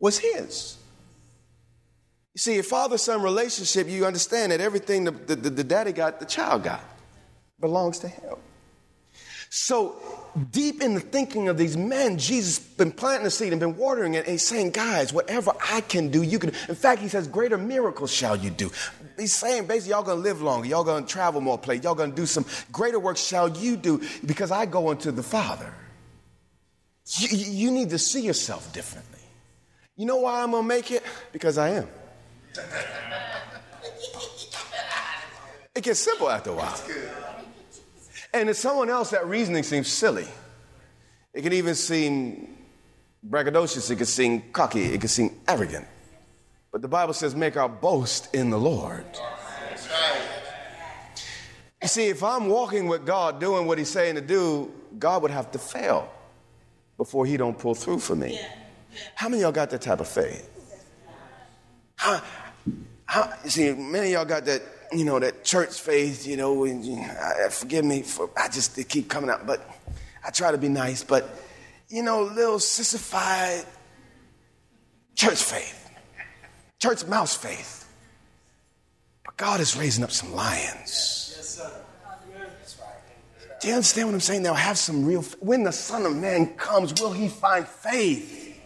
was 0.00 0.18
his. 0.18 0.78
You 2.34 2.38
see, 2.38 2.58
a 2.58 2.62
father 2.64 2.98
son 2.98 3.22
relationship, 3.22 3.88
you 3.88 4.06
understand 4.06 4.50
that 4.50 4.60
everything 4.60 5.04
the, 5.04 5.12
the, 5.12 5.36
the 5.36 5.64
daddy 5.64 5.92
got, 5.92 6.18
the 6.18 6.26
child 6.26 6.64
got, 6.64 6.82
belongs 7.60 8.00
to 8.00 8.08
him. 8.08 8.34
So 9.50 10.02
deep 10.50 10.82
in 10.82 10.94
the 10.94 11.00
thinking 11.00 11.46
of 11.46 11.56
these 11.56 11.76
men, 11.76 12.18
Jesus 12.18 12.58
been 12.58 12.90
planting 12.90 13.22
the 13.22 13.30
seed 13.30 13.52
and 13.52 13.60
been 13.60 13.76
watering 13.76 14.14
it, 14.14 14.24
and 14.24 14.32
he's 14.32 14.44
saying, 14.44 14.72
guys, 14.72 15.12
whatever 15.12 15.52
I 15.70 15.80
can 15.82 16.10
do, 16.10 16.22
you 16.22 16.40
can. 16.40 16.50
In 16.68 16.74
fact, 16.74 17.00
he 17.00 17.06
says, 17.06 17.28
greater 17.28 17.56
miracles 17.56 18.12
shall 18.12 18.34
you 18.34 18.50
do. 18.50 18.72
He's 19.16 19.32
saying 19.32 19.68
basically, 19.68 19.92
y'all 19.92 20.02
gonna 20.02 20.20
live 20.20 20.42
longer, 20.42 20.66
y'all 20.66 20.82
gonna 20.82 21.06
travel 21.06 21.40
more 21.40 21.56
places, 21.56 21.84
y'all 21.84 21.94
gonna 21.94 22.10
do 22.10 22.26
some 22.26 22.44
greater 22.72 22.98
work 22.98 23.16
shall 23.16 23.48
you 23.48 23.76
do 23.76 24.02
because 24.26 24.50
I 24.50 24.66
go 24.66 24.90
unto 24.90 25.12
the 25.12 25.22
Father. 25.22 25.72
You, 27.18 27.28
you 27.30 27.70
need 27.70 27.90
to 27.90 27.98
see 27.98 28.22
yourself 28.22 28.72
differently. 28.72 29.20
You 29.94 30.06
know 30.06 30.16
why 30.16 30.42
I'm 30.42 30.50
gonna 30.50 30.66
make 30.66 30.90
it? 30.90 31.04
Because 31.30 31.58
I 31.58 31.68
am. 31.70 31.86
It 35.74 35.82
gets 35.82 36.00
simple 36.00 36.30
after 36.30 36.50
a 36.50 36.54
while. 36.54 36.80
And 38.32 38.48
to 38.48 38.54
someone 38.54 38.90
else, 38.90 39.10
that 39.10 39.26
reasoning 39.26 39.62
seems 39.62 39.88
silly. 39.88 40.26
It 41.32 41.42
can 41.42 41.52
even 41.52 41.74
seem 41.74 42.56
braggadocious, 43.28 43.90
it 43.90 43.96
can 43.96 44.06
seem 44.06 44.42
cocky, 44.52 44.84
it 44.84 45.00
can 45.00 45.08
seem 45.08 45.40
arrogant. 45.48 45.86
But 46.70 46.82
the 46.82 46.88
Bible 46.88 47.14
says, 47.14 47.34
make 47.34 47.56
our 47.56 47.68
boast 47.68 48.34
in 48.34 48.50
the 48.50 48.58
Lord. 48.58 49.04
You 51.82 51.88
see, 51.88 52.08
if 52.08 52.22
I'm 52.22 52.48
walking 52.48 52.88
with 52.88 53.04
God, 53.04 53.40
doing 53.40 53.66
what 53.66 53.78
He's 53.78 53.90
saying 53.90 54.14
to 54.14 54.20
do, 54.20 54.72
God 54.98 55.22
would 55.22 55.30
have 55.30 55.50
to 55.52 55.58
fail 55.58 56.10
before 56.96 57.26
He 57.26 57.36
don't 57.36 57.58
pull 57.58 57.74
through 57.74 57.98
for 57.98 58.16
me. 58.16 58.40
How 59.14 59.28
many 59.28 59.42
of 59.42 59.42
y'all 59.42 59.52
got 59.52 59.70
that 59.70 59.82
type 59.82 60.00
of 60.00 60.08
faith? 60.08 60.50
How, 61.96 62.22
how, 63.06 63.32
you 63.44 63.50
see, 63.50 63.72
many 63.72 64.08
of 64.08 64.12
y'all 64.12 64.24
got 64.24 64.44
that 64.46 64.62
you 64.94 65.04
know, 65.04 65.18
that 65.18 65.44
church 65.44 65.80
faith, 65.80 66.26
you 66.26 66.36
know, 66.36 66.64
and, 66.64 66.84
you 66.84 66.96
I, 67.00 67.48
forgive 67.48 67.84
me 67.84 68.02
for, 68.02 68.30
I 68.36 68.48
just, 68.48 68.76
they 68.76 68.84
keep 68.84 69.08
coming 69.08 69.28
out, 69.28 69.46
but 69.46 69.68
I 70.24 70.30
try 70.30 70.52
to 70.52 70.58
be 70.58 70.68
nice, 70.68 71.02
but, 71.02 71.28
you 71.88 72.02
know, 72.02 72.22
little 72.22 72.58
sissified 72.58 73.64
church 75.14 75.42
faith, 75.42 75.90
church 76.80 77.06
mouse 77.06 77.36
faith. 77.36 77.88
But 79.24 79.36
God 79.36 79.60
is 79.60 79.76
raising 79.76 80.04
up 80.04 80.10
some 80.10 80.34
lions. 80.34 81.20
Do 83.60 83.68
you 83.68 83.74
understand 83.74 84.08
what 84.08 84.14
I'm 84.14 84.20
saying? 84.20 84.42
They'll 84.42 84.54
have 84.54 84.76
some 84.76 85.06
real, 85.06 85.22
when 85.40 85.64
the 85.64 85.72
Son 85.72 86.04
of 86.04 86.14
Man 86.14 86.54
comes, 86.54 87.00
will 87.00 87.12
he 87.12 87.28
find 87.28 87.66
faith? 87.66 88.60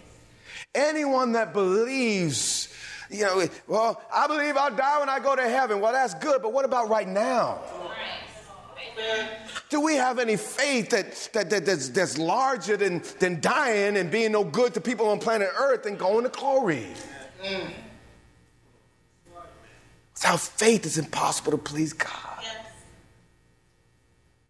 Anyone 0.74 1.32
that 1.32 1.52
believes 1.52 2.74
you 3.10 3.24
know, 3.24 3.46
well, 3.66 4.02
I 4.12 4.26
believe 4.26 4.56
I'll 4.56 4.74
die 4.74 5.00
when 5.00 5.08
I 5.08 5.18
go 5.18 5.34
to 5.34 5.48
heaven. 5.48 5.80
Well, 5.80 5.92
that's 5.92 6.14
good, 6.14 6.42
but 6.42 6.52
what 6.52 6.64
about 6.64 6.88
right 6.88 7.08
now? 7.08 7.60
Do 9.68 9.80
we 9.80 9.94
have 9.94 10.18
any 10.18 10.36
faith 10.36 10.90
that, 10.90 11.28
that, 11.32 11.50
that 11.50 11.66
that's, 11.66 11.88
that's, 11.90 12.18
larger 12.18 12.76
than, 12.76 13.02
than 13.18 13.40
dying 13.40 13.96
and 13.96 14.10
being 14.10 14.32
no 14.32 14.44
good 14.44 14.74
to 14.74 14.80
people 14.80 15.08
on 15.08 15.18
planet 15.18 15.48
Earth 15.56 15.86
and 15.86 15.98
going 15.98 16.24
to 16.24 16.30
glory? 16.30 16.86
Without 20.14 20.40
faith, 20.40 20.84
it's 20.84 20.98
impossible 20.98 21.52
to 21.52 21.58
please 21.58 21.92
God. 21.92 22.44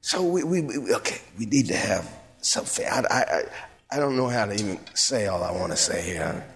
So 0.01 0.23
we, 0.23 0.43
we, 0.43 0.63
we, 0.63 0.95
okay, 0.95 1.21
we 1.39 1.45
need 1.45 1.67
to 1.67 1.77
have 1.77 2.11
some 2.41 2.65
faith. 2.65 2.89
I, 2.91 3.03
I, 3.11 3.43
I 3.91 3.99
don't 3.99 4.17
know 4.17 4.29
how 4.29 4.47
to 4.47 4.55
even 4.55 4.79
say 4.95 5.27
all 5.27 5.43
I 5.43 5.51
want 5.51 5.73
to 5.73 5.77
say 5.77 6.03
here. 6.03 6.47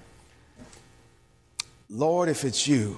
Lord, 1.95 2.31
if 2.31 2.43
it's 2.45 2.67
you, 2.67 2.97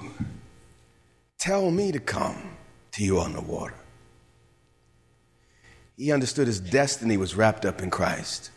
tell 1.37 1.69
me 1.73 1.91
to 1.91 1.99
come 1.99 2.57
to 2.93 3.03
you 3.03 3.19
on 3.19 3.33
the 3.33 3.41
water. 3.41 3.75
He 5.97 6.13
understood 6.13 6.47
his 6.47 6.61
destiny 6.61 7.17
was 7.17 7.35
wrapped 7.35 7.65
up 7.65 7.83
in 7.83 7.91
Christ. 7.91 8.53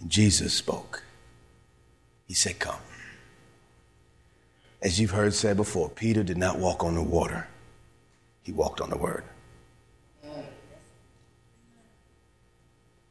And 0.00 0.08
Jesus 0.08 0.54
spoke. 0.54 1.02
He 2.26 2.32
said, 2.32 2.58
Come. 2.58 2.80
As 4.80 4.98
you've 4.98 5.10
heard 5.10 5.34
said 5.34 5.58
before, 5.58 5.90
Peter 5.90 6.22
did 6.22 6.38
not 6.38 6.58
walk 6.58 6.82
on 6.82 6.94
the 6.94 7.02
water, 7.02 7.46
he 8.42 8.52
walked 8.52 8.80
on 8.80 8.88
the 8.88 8.96
word. 8.96 9.24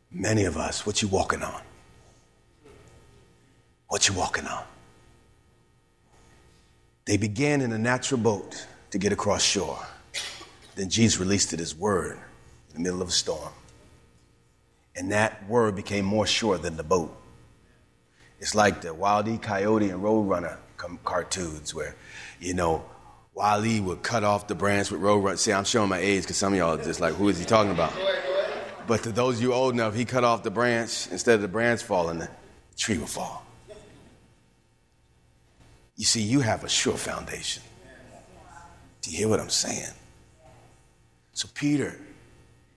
Many 0.10 0.46
of 0.46 0.58
us, 0.58 0.88
what 0.88 1.04
you 1.04 1.08
walking 1.08 1.44
on? 1.44 1.62
What 3.90 4.08
you 4.08 4.16
walking 4.16 4.48
on? 4.48 4.64
They 7.08 7.16
began 7.16 7.62
in 7.62 7.72
a 7.72 7.78
natural 7.78 8.20
boat 8.20 8.68
to 8.92 8.98
get 8.98 9.14
across 9.14 9.42
shore. 9.42 9.80
Then 10.76 10.90
Jesus 10.90 11.20
released 11.20 11.54
it 11.54 11.62
as 11.62 11.74
word 11.74 12.20
in 12.70 12.76
the 12.76 12.80
middle 12.82 13.02
of 13.02 13.08
a 13.08 13.12
storm. 13.12 13.54
And 14.94 15.14
that 15.14 15.48
word 15.48 15.76
became 15.76 16.04
more 16.04 16.28
sure 16.28 16.58
than 16.58 16.76
the 16.76 16.84
boat. 16.84 17.16
It's 18.40 18.54
like 18.54 18.82
the 18.82 18.94
Wile 18.94 19.28
E. 19.28 19.38
Coyote 19.38 19.90
and 19.90 20.04
Roadrunner 20.04 20.58
cartoons 21.06 21.74
where, 21.74 21.96
you 22.42 22.54
know, 22.54 22.86
Wally 23.34 23.80
would 23.80 24.04
cut 24.04 24.26
off 24.26 24.48
the 24.48 24.56
branch 24.56 24.92
with 24.92 25.00
Roadrunner. 25.00 25.38
See, 25.38 25.54
I'm 25.54 25.64
showing 25.64 25.90
my 25.90 26.00
age 26.00 26.24
because 26.24 26.38
some 26.38 26.52
of 26.54 26.60
y'all 26.60 26.78
are 26.78 26.84
just 26.84 27.00
like, 27.00 27.14
who 27.14 27.30
is 27.30 27.40
he 27.40 27.46
talking 27.46 27.72
about? 27.72 27.94
But 28.86 29.04
to 29.04 29.14
those 29.14 29.38
of 29.38 29.44
you 29.44 29.54
old 29.54 29.74
enough, 29.74 29.96
he 29.96 30.04
cut 30.04 30.26
off 30.26 30.44
the 30.44 30.52
branch. 30.52 31.08
Instead 31.10 31.36
of 31.36 31.42
the 31.42 31.48
branch 31.48 31.84
falling, 31.84 32.20
the 32.20 32.30
tree 32.76 32.98
would 32.98 33.10
fall. 33.10 33.47
You 35.98 36.06
see, 36.06 36.22
you 36.22 36.40
have 36.42 36.64
a 36.64 36.70
sure 36.70 36.96
foundation. 36.96 37.64
Do 39.02 39.12
you 39.12 39.18
hear 39.18 39.28
what 39.28 39.40
I'm 39.40 39.50
saying? 39.50 39.94
So 41.34 41.48
Peter 41.54 42.00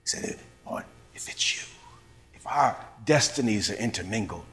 said, 0.03 0.39
Lord, 0.65 0.85
if 1.13 1.29
it's 1.29 1.55
you, 1.55 1.67
if 2.33 2.45
our 2.47 2.75
destinies 3.05 3.69
are 3.69 3.75
intermingled, 3.75 4.45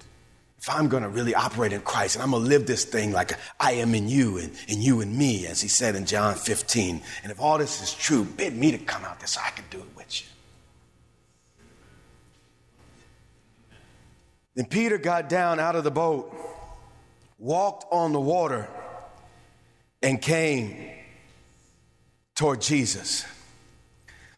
if 0.58 0.68
I'm 0.68 0.88
going 0.88 1.02
to 1.02 1.08
really 1.08 1.34
operate 1.34 1.72
in 1.72 1.80
Christ 1.80 2.16
and 2.16 2.22
I'm 2.22 2.30
going 2.30 2.42
to 2.42 2.48
live 2.48 2.66
this 2.66 2.84
thing 2.84 3.12
like 3.12 3.32
I 3.58 3.72
am 3.72 3.94
in 3.94 4.08
you 4.08 4.38
and, 4.38 4.52
and 4.68 4.82
you 4.82 5.00
in 5.00 5.16
me, 5.16 5.46
as 5.46 5.62
he 5.62 5.68
said 5.68 5.94
in 5.94 6.04
John 6.04 6.34
15, 6.34 7.00
and 7.22 7.32
if 7.32 7.40
all 7.40 7.58
this 7.58 7.80
is 7.80 7.94
true, 7.94 8.24
bid 8.24 8.54
me 8.54 8.72
to 8.72 8.78
come 8.78 9.04
out 9.04 9.20
there 9.20 9.28
so 9.28 9.40
I 9.42 9.50
can 9.50 9.64
do 9.70 9.78
it 9.78 9.96
with 9.96 10.20
you. 10.20 10.26
Then 14.56 14.66
Peter 14.66 14.98
got 14.98 15.28
down 15.28 15.60
out 15.60 15.76
of 15.76 15.84
the 15.84 15.90
boat 15.90 16.34
walked 17.38 17.86
on 17.92 18.12
the 18.12 18.20
water 18.20 18.68
and 20.02 20.20
came 20.20 20.90
toward 22.34 22.60
Jesus. 22.60 23.24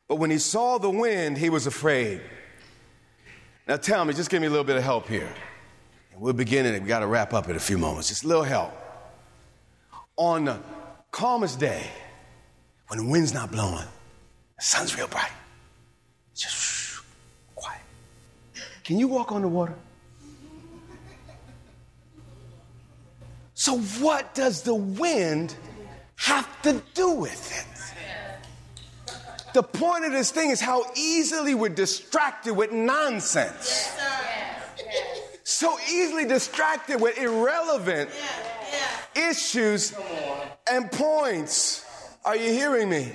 But 0.09 0.16
when 0.16 0.30
he 0.30 0.38
saw 0.38 0.78
the 0.78 0.90
wind, 0.90 1.38
he 1.38 1.50
was 1.50 1.66
afraid. 1.66 2.21
Now 3.66 3.76
tell 3.76 4.04
me, 4.04 4.14
just 4.14 4.30
give 4.30 4.40
me 4.40 4.47
a 4.49 4.50
little 4.50 4.64
bit 4.64 4.76
of 4.76 4.83
help 4.83 5.09
here. 5.09 5.33
We're 6.16 6.33
beginning 6.35 6.75
it. 6.75 6.83
We 6.83 6.88
got 6.88 7.00
to 7.00 7.07
wrap 7.07 7.33
up 7.33 7.49
in 7.49 7.57
a 7.57 7.61
few 7.61 7.78
moments. 7.78 8.09
Just 8.09 8.25
a 8.25 8.28
little 8.28 8.42
help. 8.42 8.73
On 10.16 10.45
the 10.45 10.59
calmest 11.11 11.59
day, 11.59 11.87
when 12.88 12.99
the 12.99 13.07
wind's 13.07 13.33
not 13.33 13.50
blowing, 13.50 13.87
the 14.57 14.62
sun's 14.62 14.97
real 14.97 15.07
bright, 15.07 15.30
just 16.35 17.00
quiet. 17.54 17.80
Can 18.85 18.99
you 18.99 19.09
walk 19.09 19.33
on 19.33 19.40
the 19.40 19.49
water? 19.49 19.75
So, 23.70 23.78
what 24.04 24.34
does 24.34 24.62
the 24.62 24.74
wind 24.74 25.54
have 26.16 26.60
to 26.62 26.82
do 26.92 27.12
with 27.12 27.52
it? 27.56 29.14
The 29.54 29.62
point 29.62 30.04
of 30.04 30.10
this 30.10 30.32
thing 30.32 30.50
is 30.50 30.60
how 30.60 30.86
easily 30.96 31.54
we're 31.54 31.68
distracted 31.68 32.54
with 32.54 32.72
nonsense. 32.72 33.96
So 35.44 35.78
easily 35.88 36.24
distracted 36.26 37.00
with 37.00 37.16
irrelevant 37.16 38.10
issues 39.14 39.94
and 40.68 40.90
points. 40.90 41.84
Are 42.24 42.34
you 42.34 42.50
hearing 42.50 42.90
me? 42.90 43.12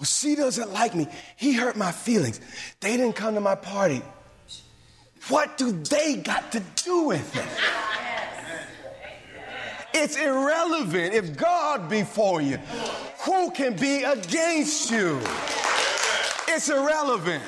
Well, 0.00 0.06
she 0.06 0.34
doesn't 0.34 0.72
like 0.72 0.96
me. 0.96 1.06
He 1.36 1.52
hurt 1.52 1.76
my 1.76 1.92
feelings. 1.92 2.40
They 2.80 2.96
didn't 2.96 3.14
come 3.14 3.34
to 3.34 3.40
my 3.40 3.54
party. 3.54 4.02
What 5.28 5.56
do 5.56 5.70
they 5.70 6.16
got 6.16 6.50
to 6.50 6.62
do 6.82 7.04
with 7.04 7.36
it? 7.36 7.46
It's 10.00 10.16
irrelevant. 10.16 11.12
If 11.12 11.36
God 11.36 11.88
be 11.88 12.02
for 12.04 12.40
you, 12.40 12.58
who 13.24 13.50
can 13.50 13.74
be 13.74 14.04
against 14.04 14.90
you? 14.92 15.20
It's 16.48 16.68
irrelevant. 16.68 17.42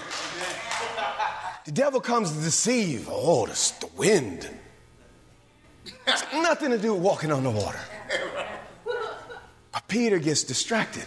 The 1.64 1.72
devil 1.72 2.00
comes 2.00 2.32
to 2.32 2.42
deceive. 2.42 3.08
Oh, 3.08 3.46
the, 3.46 3.72
the 3.80 3.86
wind. 3.96 4.50
It's 6.06 6.24
nothing 6.32 6.70
to 6.70 6.78
do 6.78 6.94
with 6.94 7.02
walking 7.02 7.30
on 7.30 7.44
the 7.44 7.50
water. 7.50 7.78
But 9.72 9.86
Peter 9.86 10.18
gets 10.18 10.42
distracted. 10.42 11.04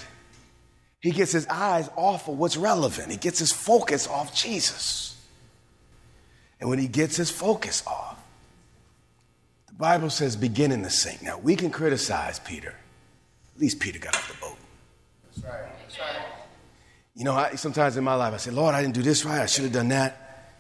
He 1.02 1.12
gets 1.12 1.34
his 1.34 1.46
eyes 1.48 1.90
off 1.98 2.30
of 2.30 2.38
what's 2.38 2.56
relevant. 2.56 3.12
He 3.12 3.18
gets 3.18 3.40
his 3.40 3.52
focus 3.52 4.08
off 4.08 4.34
Jesus. 4.34 5.22
And 6.62 6.70
when 6.70 6.80
he 6.80 6.88
gets 6.88 7.18
his 7.18 7.30
focus 7.30 7.84
off, 7.86 8.23
the 9.74 9.80
Bible 9.80 10.10
says 10.12 10.36
beginning 10.36 10.84
to 10.84 10.90
sink. 10.90 11.24
Now, 11.24 11.40
we 11.40 11.56
can 11.56 11.72
criticize 11.72 12.40
Peter. 12.40 12.76
At 13.56 13.62
least 13.62 13.80
Peter 13.80 13.98
got 13.98 14.16
off 14.16 14.32
the 14.32 14.40
boat. 14.40 14.58
That's 15.26 15.44
right. 15.46 15.80
That's 15.82 16.00
right. 16.00 16.26
You 17.16 17.24
know, 17.24 17.34
I, 17.34 17.56
sometimes 17.56 17.98
in 17.98 18.04
my 18.04 18.16
life 18.16 18.34
I 18.34 18.38
say, 18.38 18.52
Lord, 18.52 18.76
I 18.76 18.82
didn't 18.82 18.94
do 18.94 19.02
this 19.02 19.26
right. 19.26 19.42
I 19.42 19.46
should 19.48 19.64
have 19.64 19.74
done 19.74 19.90
that. 19.90 20.60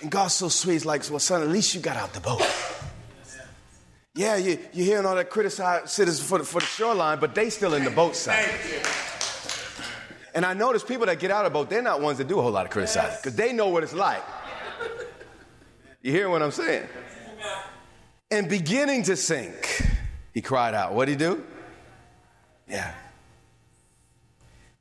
And 0.00 0.10
God's 0.10 0.34
so 0.34 0.48
sweet. 0.48 0.74
He's 0.74 0.86
like, 0.86 1.08
well, 1.10 1.18
son, 1.18 1.42
at 1.42 1.48
least 1.48 1.74
you 1.74 1.80
got 1.80 1.96
out 1.96 2.12
the 2.14 2.20
boat. 2.20 2.42
Yeah, 4.14 4.36
you, 4.36 4.58
you're 4.72 4.86
hearing 4.86 5.06
all 5.06 5.16
that 5.16 5.28
criticism 5.28 6.26
for 6.26 6.38
the, 6.38 6.44
for 6.44 6.60
the 6.60 6.66
shoreline, 6.66 7.18
but 7.18 7.34
they 7.34 7.50
still 7.50 7.74
in 7.74 7.84
the 7.84 7.90
boat 7.90 8.16
side. 8.16 8.48
And 10.34 10.44
I 10.44 10.54
notice 10.54 10.82
people 10.82 11.06
that 11.06 11.18
get 11.18 11.30
out 11.30 11.44
of 11.44 11.52
the 11.52 11.58
boat, 11.58 11.68
they're 11.68 11.82
not 11.82 12.00
ones 12.00 12.18
that 12.18 12.28
do 12.28 12.38
a 12.38 12.42
whole 12.42 12.52
lot 12.52 12.64
of 12.64 12.70
criticizing 12.70 13.18
because 13.22 13.36
they 13.36 13.52
know 13.52 13.68
what 13.68 13.82
it's 13.82 13.92
like. 13.92 14.22
You 16.02 16.12
hear 16.12 16.30
what 16.30 16.42
I'm 16.42 16.50
saying? 16.50 16.86
And 18.30 18.48
beginning 18.48 19.04
to 19.04 19.16
sink, 19.16 19.86
he 20.32 20.42
cried 20.42 20.74
out. 20.74 20.94
What'd 20.94 21.10
he 21.10 21.16
do? 21.16 21.44
Yeah. 22.68 22.92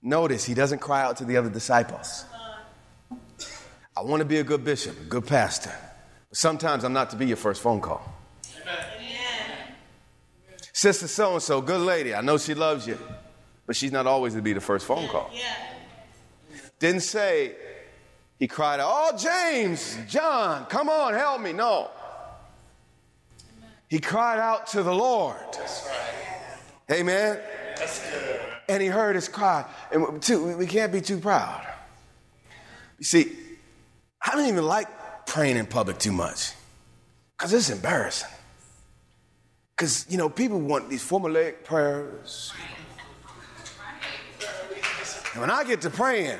Notice 0.01 0.43
he 0.43 0.53
doesn't 0.53 0.79
cry 0.79 1.01
out 1.01 1.17
to 1.17 1.25
the 1.25 1.37
other 1.37 1.49
disciples. 1.49 2.25
I 3.95 4.01
want 4.01 4.21
to 4.21 4.25
be 4.25 4.37
a 4.37 4.43
good 4.43 4.63
bishop, 4.63 4.99
a 4.99 5.03
good 5.03 5.27
pastor. 5.27 5.71
But 6.29 6.37
sometimes 6.37 6.83
I'm 6.83 6.93
not 6.93 7.11
to 7.11 7.15
be 7.15 7.27
your 7.27 7.37
first 7.37 7.61
phone 7.61 7.79
call. 7.79 8.01
Sister 10.75 11.07
so 11.07 11.33
and 11.33 11.41
so, 11.41 11.61
good 11.61 11.81
lady, 11.81 12.15
I 12.15 12.21
know 12.21 12.37
she 12.37 12.55
loves 12.55 12.87
you, 12.87 12.97
but 13.67 13.75
she's 13.75 13.91
not 13.91 14.07
always 14.07 14.33
to 14.33 14.41
be 14.41 14.53
the 14.53 14.59
first 14.59 14.87
phone 14.87 15.07
call. 15.07 15.29
Yeah. 15.31 15.55
Didn't 16.79 17.01
say, 17.01 17.55
he 18.39 18.47
cried 18.47 18.79
out, 18.79 18.89
Oh, 18.91 19.17
James, 19.17 19.97
John, 20.09 20.65
come 20.65 20.89
on, 20.89 21.13
help 21.13 21.39
me. 21.39 21.53
No. 21.53 21.91
He 23.93 23.99
cried 23.99 24.39
out 24.39 24.65
to 24.69 24.81
the 24.81 24.91
Lord. 24.91 25.37
Amen. 26.91 27.39
And 28.67 28.81
he 28.81 28.87
heard 28.87 29.13
his 29.13 29.27
cry. 29.27 29.69
And 29.91 30.19
too, 30.19 30.57
we 30.57 30.65
can't 30.65 30.91
be 30.91 30.99
too 30.99 31.19
proud. 31.19 31.63
You 32.97 33.05
see, 33.05 33.31
I 34.19 34.31
don't 34.31 34.47
even 34.47 34.65
like 34.65 34.87
praying 35.27 35.57
in 35.57 35.67
public 35.67 35.99
too 35.99 36.11
much 36.11 36.53
because 37.37 37.53
it's 37.53 37.69
embarrassing. 37.69 38.31
Because, 39.77 40.07
you 40.09 40.17
know, 40.17 40.27
people 40.27 40.59
want 40.59 40.89
these 40.89 41.07
formulaic 41.07 41.63
prayers. 41.63 42.51
And 45.33 45.41
when 45.41 45.51
I 45.51 45.63
get 45.65 45.81
to 45.81 45.91
praying, 45.91 46.39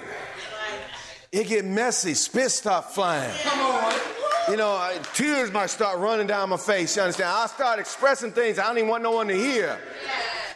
it 1.32 1.48
get 1.48 1.66
messy, 1.66 2.16
spit 2.16 2.50
start 2.50 2.96
flying. 2.96 3.32
Come 3.44 3.60
on. 3.60 4.13
You 4.50 4.58
know, 4.58 4.72
I, 4.72 5.00
tears 5.14 5.52
might 5.52 5.70
start 5.70 6.00
running 6.00 6.28
down 6.28 6.50
my 6.50 6.58
face. 6.58 6.96
You 6.96 7.04
understand? 7.04 7.30
I 7.30 7.48
start 7.48 7.80
expressing 7.80 8.32
things 8.32 8.60
I 8.60 8.68
don't 8.68 8.78
even 8.78 8.90
want 8.90 9.02
no 9.02 9.12
one 9.12 9.28
to 9.28 9.36
hear. 9.36 9.80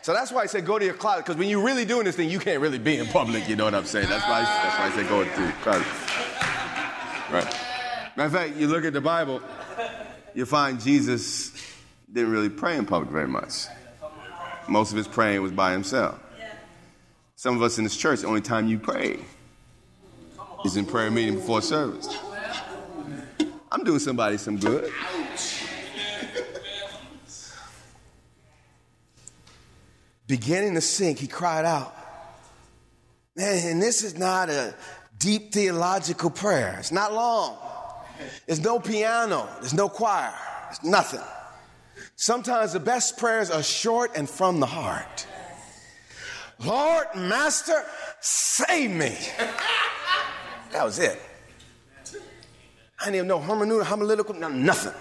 So 0.01 0.13
that's 0.13 0.32
why 0.32 0.41
I 0.41 0.46
say 0.46 0.62
go 0.62 0.77
to 0.77 0.86
your 0.86 0.94
closet, 0.94 1.25
because 1.25 1.38
when 1.38 1.50
you're 1.50 1.63
really 1.63 1.86
doing 1.86 2.06
this 2.06 2.15
thing, 2.15 2.29
you 2.29 2.39
can't 2.39 2.62
really 2.62 2.79
be 2.79 2.98
in 2.98 3.08
public. 3.08 3.48
You 3.48 3.56
know 3.56 3.65
what 3.65 3.75
I'm 3.75 3.86
saying? 3.86 4.10
That's 4.10 4.25
why. 4.25 4.39
I, 4.39 4.44
that's 4.44 4.77
why 4.77 4.86
I 4.88 4.91
say 4.91 5.10
go 5.10 5.24
to 5.24 5.41
your 5.41 5.51
closet. 5.63 5.88
Right. 7.32 7.56
Matter 8.15 8.27
of 8.27 8.32
fact, 8.32 8.56
you 8.56 8.67
look 8.67 8.84
at 8.84 8.94
the 8.94 9.01
Bible, 9.01 9.41
you 10.34 10.46
find 10.46 10.79
Jesus 10.82 11.51
didn't 12.12 12.32
really 12.32 12.50
pray 12.50 12.77
in 12.77 12.86
public 12.86 13.10
very 13.10 13.27
much. 13.27 13.67
Most 14.67 14.91
of 14.91 14.98
his 14.98 15.08
praying 15.08 15.41
was 15.41 15.51
by 15.51 15.72
himself. 15.72 16.20
Some 17.36 17.56
of 17.56 17.62
us 17.62 17.77
in 17.77 17.84
this 17.84 17.96
church, 17.96 18.22
the 18.22 18.27
only 18.27 18.41
time 18.41 18.67
you 18.67 18.79
pray 18.79 19.20
is 20.65 20.75
in 20.75 20.86
prayer 20.86 21.12
meeting 21.12 21.36
before 21.36 21.62
service. 21.62 22.17
I'm 23.71 23.83
doing 23.83 24.00
somebody 24.00 24.38
some 24.38 24.57
good. 24.57 24.91
Beginning 30.27 30.75
to 30.75 30.81
sink, 30.81 31.19
he 31.19 31.27
cried 31.27 31.65
out. 31.65 31.95
Man, 33.36 33.71
and 33.71 33.81
this 33.81 34.03
is 34.03 34.17
not 34.17 34.50
a 34.50 34.74
deep 35.17 35.53
theological 35.53 36.29
prayer. 36.29 36.75
It's 36.79 36.91
not 36.91 37.13
long. 37.13 37.57
There's 38.45 38.59
no 38.59 38.79
piano. 38.79 39.47
There's 39.59 39.74
no 39.74 39.89
choir. 39.89 40.33
There's 40.65 40.83
nothing. 40.83 41.21
Sometimes 42.15 42.74
the 42.74 42.79
best 42.79 43.17
prayers 43.17 43.51
are 43.51 43.63
short 43.63 44.12
and 44.15 44.29
from 44.29 44.59
the 44.59 44.65
heart. 44.65 45.27
Lord, 46.59 47.07
Master, 47.15 47.83
save 48.19 48.91
me. 48.91 49.17
That 50.71 50.83
was 50.83 51.00
it. 51.00 51.17
I 52.99 53.05
didn't 53.05 53.15
even 53.15 53.27
know 53.27 53.39
hermeneutic, 53.39 53.83
homiletical, 53.83 54.36
nothing. 54.36 54.93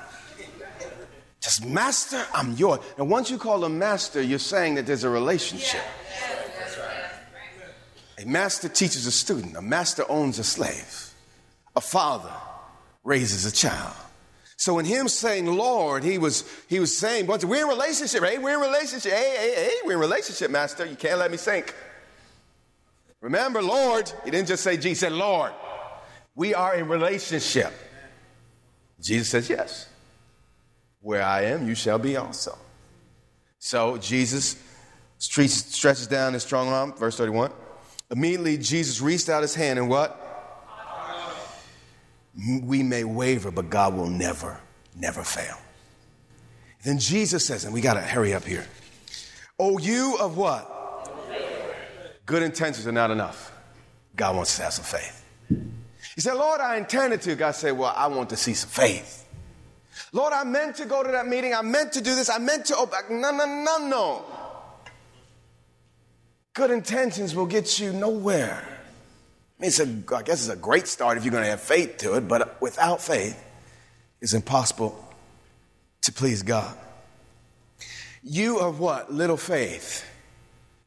Just 1.41 1.65
master, 1.65 2.25
I'm 2.35 2.53
yours. 2.55 2.81
And 2.99 3.09
once 3.09 3.31
you 3.31 3.39
call 3.39 3.65
a 3.65 3.69
master, 3.69 4.21
you're 4.21 4.39
saying 4.39 4.75
that 4.75 4.87
there's 4.87 5.05
a 5.05 5.09
relationship. 5.09 5.81
That's 6.59 6.77
right. 6.79 8.25
A 8.25 8.27
master 8.27 8.69
teaches 8.69 9.07
a 9.07 9.13
student, 9.13 9.57
a 9.57 9.63
master 9.63 10.05
owns 10.09 10.39
a 10.39 10.45
slave, 10.45 11.13
a 11.77 11.81
father 11.81 12.33
raises 13.05 13.47
a 13.47 13.53
child. 13.53 13.95
So 14.57 14.79
in 14.79 14.87
him 14.87 15.07
saying 15.07 15.47
Lord, 15.47 16.03
he 16.03 16.19
was 16.19 16.51
he 16.69 16.81
was 16.81 16.97
saying, 16.97 17.27
we're 17.27 17.63
in 17.63 17.69
relationship, 17.69 18.25
hey, 18.25 18.39
we're 18.39 18.55
in 18.55 18.61
relationship, 18.61 19.13
hey, 19.13 19.37
hey, 19.39 19.55
hey, 19.55 19.75
we're 19.85 19.93
in 19.93 19.99
relationship, 20.01 20.51
master. 20.51 20.85
You 20.85 20.97
can't 20.97 21.19
let 21.19 21.31
me 21.31 21.37
sink. 21.37 21.75
Remember, 23.21 23.63
Lord, 23.63 24.11
he 24.25 24.31
didn't 24.31 24.49
just 24.49 24.65
say 24.65 24.77
Jesus, 24.77 24.85
he 24.85 24.95
said, 24.95 25.13
Lord, 25.13 25.53
we 26.35 26.55
are 26.55 26.75
in 26.75 26.89
relationship. 26.89 27.73
Jesus 29.01 29.29
says, 29.31 29.49
Yes. 29.49 29.89
Where 31.01 31.23
I 31.23 31.43
am, 31.43 31.69
you 31.69 31.75
shall 31.75 31.99
be 31.99 32.17
also. 32.17 32.59
So 33.59 33.97
Jesus 33.99 34.57
stretches 35.19 36.07
down 36.07 36.33
his 36.33 36.43
strong 36.43 36.69
arm, 36.69 36.93
verse 36.95 37.17
31. 37.17 37.53
Immediately, 38.11 38.59
Jesus 38.59 39.01
reached 39.01 39.29
out 39.29 39.43
his 39.43 39.55
hand 39.55 39.79
and 39.79 39.89
what? 39.89 40.23
We 42.63 42.83
may 42.83 43.05
waver, 43.05 43.51
but 43.51 43.71
God 43.71 43.95
will 43.95 44.11
never, 44.11 44.61
never 44.95 45.23
fail. 45.23 45.57
Then 46.85 46.99
Jesus 46.99 47.47
says, 47.47 47.65
and 47.65 47.73
we 47.73 47.81
got 47.81 47.95
to 47.95 48.01
hurry 48.01 48.35
up 48.35 48.45
here. 48.45 48.67
Oh, 49.59 49.79
you 49.79 50.17
of 50.21 50.37
what? 50.37 50.73
Good 52.27 52.43
intentions 52.43 52.87
are 52.87 52.93
not 52.93 53.11
enough. 53.11 53.53
God 54.15 54.37
wants 54.37 54.51
us 54.53 54.57
to 54.57 54.63
have 54.65 54.73
some 54.73 54.85
faith. 54.85 55.76
He 56.17 56.23
said, 56.23 56.35
Lord, 56.35 56.63
I 56.63 56.79
intended 56.79 57.21
to. 57.23 57.37
God 57.37 57.53
said, 57.53 57.77
Well, 57.77 57.93
I 57.95 58.09
want 58.09 58.31
to 58.31 58.37
see 58.37 58.55
some 58.55 58.71
faith. 58.71 59.29
Lord, 60.13 60.33
I 60.33 60.45
meant 60.45 60.77
to 60.77 60.87
go 60.87 61.03
to 61.03 61.13
that 61.13 61.29
meeting. 61.29 61.55
I 61.55 61.61
meant 61.61 61.93
to 61.93 62.01
do 62.01 62.15
this. 62.15 62.31
I 62.31 62.39
meant 62.39 62.65
to 62.67 62.77
open. 62.77 63.21
No, 63.21 63.31
no, 63.31 63.45
no, 63.45 63.87
no. 63.87 64.25
Good 66.55 66.71
intentions 66.71 67.35
will 67.35 67.47
get 67.47 67.79
you 67.79 67.93
nowhere. 67.93 68.63
I, 68.67 69.63
mean, 69.63 69.69
it's 69.69 69.79
a, 69.79 70.17
I 70.17 70.23
guess 70.23 70.47
it's 70.47 70.49
a 70.49 70.57
great 70.57 70.89
start 70.89 71.19
if 71.19 71.25
you're 71.25 71.33
going 71.33 71.45
to 71.45 71.51
have 71.51 71.61
faith 71.61 71.99
to 71.99 72.17
it, 72.17 72.27
but 72.27 72.61
without 72.63 73.03
faith, 73.03 73.43
it's 74.23 74.33
impossible 74.33 74.99
to 76.03 76.13
please 76.13 76.43
God. 76.43 76.75
You 78.23 78.59
of 78.59 78.81
what? 78.81 79.13
Little 79.13 79.37
faith. 79.37 80.05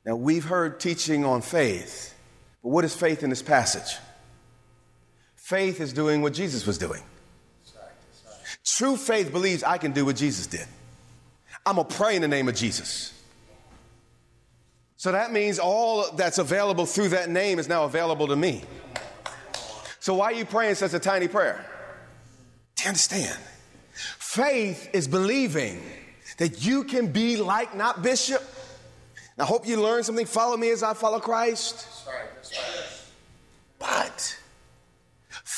Now, 0.05 0.15
we've 0.15 0.43
heard 0.43 0.79
teaching 0.79 1.23
on 1.23 1.41
faith, 1.41 2.15
but 2.63 2.69
what 2.69 2.83
is 2.83 2.95
faith 2.95 3.21
in 3.21 3.29
this 3.29 3.43
passage? 3.43 3.95
Faith 5.49 5.81
is 5.81 5.93
doing 5.93 6.21
what 6.21 6.31
Jesus 6.31 6.67
was 6.67 6.77
doing. 6.77 7.01
True 8.63 8.95
faith 8.95 9.31
believes 9.31 9.63
I 9.63 9.79
can 9.79 9.93
do 9.93 10.05
what 10.05 10.15
Jesus 10.15 10.45
did. 10.45 10.67
I'm 11.65 11.77
going 11.77 11.87
to 11.87 11.95
pray 11.95 12.15
in 12.15 12.21
the 12.21 12.27
name 12.27 12.47
of 12.47 12.53
Jesus. 12.53 13.19
So 14.95 15.11
that 15.11 15.31
means 15.31 15.57
all 15.57 16.11
that's 16.11 16.37
available 16.37 16.85
through 16.85 17.09
that 17.09 17.31
name 17.31 17.57
is 17.57 17.67
now 17.67 17.85
available 17.85 18.27
to 18.27 18.35
me. 18.35 18.61
So 19.99 20.13
why 20.13 20.25
are 20.25 20.33
you 20.33 20.45
praying 20.45 20.75
such 20.75 20.93
a 20.93 20.99
tiny 20.99 21.27
prayer? 21.27 21.65
Do 22.75 22.83
you 22.83 22.89
understand? 22.89 23.39
Faith 23.91 24.91
is 24.93 25.07
believing 25.07 25.81
that 26.37 26.63
you 26.63 26.83
can 26.83 27.11
be 27.11 27.37
like 27.37 27.75
not 27.75 28.03
Bishop. 28.03 28.43
I 29.39 29.45
hope 29.45 29.65
you 29.65 29.81
learn 29.81 30.03
something. 30.03 30.27
Follow 30.27 30.57
me 30.57 30.69
as 30.69 30.83
I 30.83 30.93
follow 30.93 31.19
Christ. 31.19 31.87
But 33.79 34.38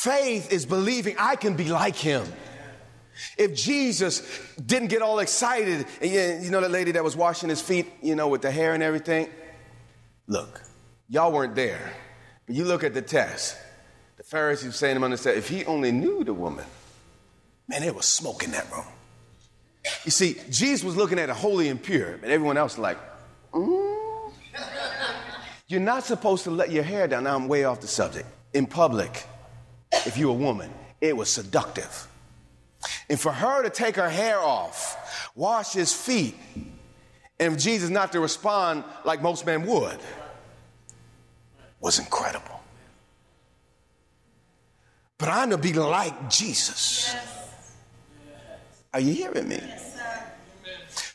faith 0.04 0.52
is 0.52 0.66
believing 0.66 1.16
I 1.20 1.36
can 1.36 1.56
be 1.56 1.70
like 1.70 1.96
him. 1.96 2.26
If 3.38 3.54
Jesus 3.54 4.22
didn't 4.58 4.88
get 4.88 5.02
all 5.02 5.20
excited, 5.20 5.86
and 6.02 6.44
you 6.44 6.50
know 6.50 6.62
that 6.62 6.72
lady 6.72 6.92
that 6.94 7.04
was 7.04 7.16
washing 7.16 7.50
his 7.50 7.62
feet, 7.62 7.88
you 8.02 8.16
know, 8.16 8.28
with 8.28 8.42
the 8.42 8.50
hair 8.50 8.74
and 8.74 8.82
everything? 8.82 9.30
Look, 10.26 10.62
y'all 11.08 11.32
weren't 11.32 11.54
there, 11.54 11.94
but 12.48 12.56
you 12.56 12.66
look 12.66 12.84
at 12.84 12.94
the 12.94 13.02
text. 13.02 13.58
The 14.18 14.24
Pharisees 14.24 14.76
saying 14.76 15.00
to 15.00 15.06
him, 15.06 15.14
if 15.14 15.50
he 15.50 15.66
only 15.66 15.92
knew 15.92 16.24
the 16.24 16.34
woman, 16.34 16.66
man, 17.68 17.82
there 17.82 17.94
was 17.94 18.06
smoke 18.06 18.44
in 18.44 18.52
that 18.52 18.72
room. 18.72 18.86
You 20.04 20.12
see, 20.12 20.38
Jesus 20.50 20.84
was 20.84 20.96
looking 20.96 21.20
at 21.20 21.30
a 21.30 21.34
holy 21.34 21.70
and 21.70 21.82
pure, 21.82 22.14
and 22.14 22.26
everyone 22.26 22.58
else 22.58 22.78
was 22.78 22.84
like, 22.84 22.98
mm. 23.54 24.32
You're 25.68 25.80
not 25.80 26.04
supposed 26.04 26.44
to 26.46 26.52
let 26.52 26.72
your 26.72 26.84
hair 26.84 27.08
down. 27.08 27.24
Now 27.24 27.36
I'm 27.36 27.48
way 27.48 27.64
off 27.64 27.82
the 27.82 27.88
subject. 27.88 28.28
In 28.54 28.66
public, 28.66 29.26
if 29.92 30.18
you're 30.18 30.32
a 30.32 30.34
woman, 30.34 30.72
it 31.00 31.16
was 31.16 31.32
seductive. 31.32 32.08
And 33.10 33.20
for 33.20 33.32
her 33.32 33.64
to 33.64 33.70
take 33.70 33.96
her 33.96 34.10
hair 34.10 34.40
off, 34.40 35.32
wash 35.36 35.74
his 35.74 35.94
feet, 35.94 36.36
and 37.40 37.60
Jesus 37.60 37.90
not 37.90 38.12
to 38.12 38.20
respond 38.20 38.84
like 39.04 39.22
most 39.22 39.46
men 39.46 39.66
would 39.66 40.00
was 41.80 42.00
incredible. 42.00 42.62
but 45.22 45.30
I'm 45.30 45.52
to 45.52 45.58
be 45.60 45.72
like 45.72 46.32
Jesus. 46.32 47.16
Are 48.92 49.00
you 49.00 49.14
hearing 49.14 49.48
me? 49.48 49.62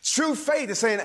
True 0.05 0.37
faith 0.37 0.71
is 0.71 0.79
saying, 0.79 1.01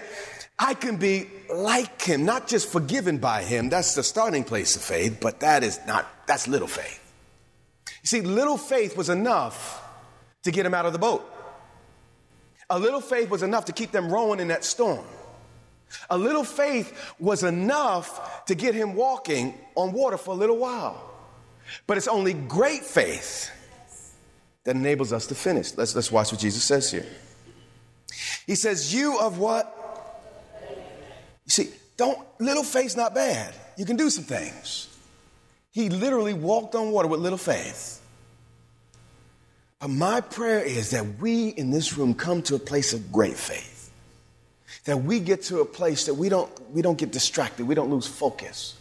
I 0.60 0.76
can 0.76 0.98
be 0.98 1.26
like 1.52 2.00
him, 2.00 2.26
not 2.26 2.48
just 2.48 2.70
forgiven 2.70 3.18
by 3.18 3.42
him. 3.42 3.70
That's 3.70 3.96
the 3.96 4.04
starting 4.04 4.44
place 4.44 4.76
of 4.76 4.84
faith, 4.84 5.18
but 5.20 5.40
that 5.40 5.64
is 5.64 5.80
not, 5.88 6.08
that's 6.28 6.48
little 6.48 6.68
faith. 6.68 7.01
You 8.02 8.08
see, 8.08 8.22
little 8.22 8.58
faith 8.58 8.98
was 8.98 9.10
enough 9.10 9.84
to 10.44 10.52
get 10.52 10.66
him 10.66 10.74
out 10.74 10.86
of 10.86 10.94
the 10.94 11.00
boat. 11.00 11.28
A 12.70 12.80
little 12.80 13.02
faith 13.02 13.30
was 13.30 13.44
enough 13.44 13.66
to 13.66 13.74
keep 13.74 13.92
them 13.92 14.12
rowing 14.12 14.40
in 14.40 14.48
that 14.48 14.64
storm. 14.64 15.06
A 16.10 16.18
little 16.18 16.44
faith 16.44 17.14
was 17.20 17.44
enough 17.44 18.46
to 18.46 18.56
get 18.56 18.74
him 18.74 18.96
walking 18.96 19.54
on 19.76 19.92
water 19.92 20.18
for 20.18 20.32
a 20.32 20.38
little 20.38 20.58
while. 20.58 21.10
But 21.86 21.98
it's 21.98 22.08
only 22.08 22.34
great 22.34 22.84
faith 22.84 23.52
that 24.64 24.76
enables 24.76 25.12
us 25.12 25.28
to 25.28 25.36
finish. 25.36 25.76
Let's, 25.76 25.96
let's 25.96 26.12
watch 26.12 26.32
what 26.32 26.40
Jesus 26.40 26.64
says 26.64 26.92
here. 26.92 27.06
He 28.48 28.56
says, 28.56 28.94
You 28.94 29.20
of 29.20 29.38
what? 29.38 29.78
You 31.46 31.50
see, 31.50 31.70
don't, 31.98 32.18
little 32.40 32.64
faith's 32.64 32.96
not 32.96 33.14
bad. 33.14 33.54
You 33.78 33.86
can 33.86 33.96
do 33.96 34.10
some 34.10 34.24
things. 34.24 34.88
He 35.72 35.90
literally 35.90 36.34
walked 36.34 36.76
on 36.76 36.92
water 36.92 37.08
with 37.08 37.22
little 37.22 37.38
faith. 37.38 38.02
But 39.80 39.90
my 39.90 40.22
prayer 40.22 40.60
is 40.60 40.92
that 40.92 41.20
we 41.20 41.50
in 41.50 41.72
this 41.72 41.98
room 41.98 42.14
come 42.14 42.44
to 42.44 42.56
a 42.56 42.60
place 42.60 42.94
of 42.94 43.12
great 43.12 43.38
faith. 43.38 43.92
That 44.86 45.04
we 45.04 45.20
get 45.20 45.44
to 45.44 45.62
a 45.62 45.66
place 45.66 46.06
that 46.06 46.14
we 46.14 46.30
don't, 46.30 46.50
we 46.72 46.82
don't 46.82 46.98
get 46.98 47.12
distracted, 47.12 47.68
we 47.68 47.76
don't 47.76 47.90
lose 47.90 48.06
focus 48.06 48.78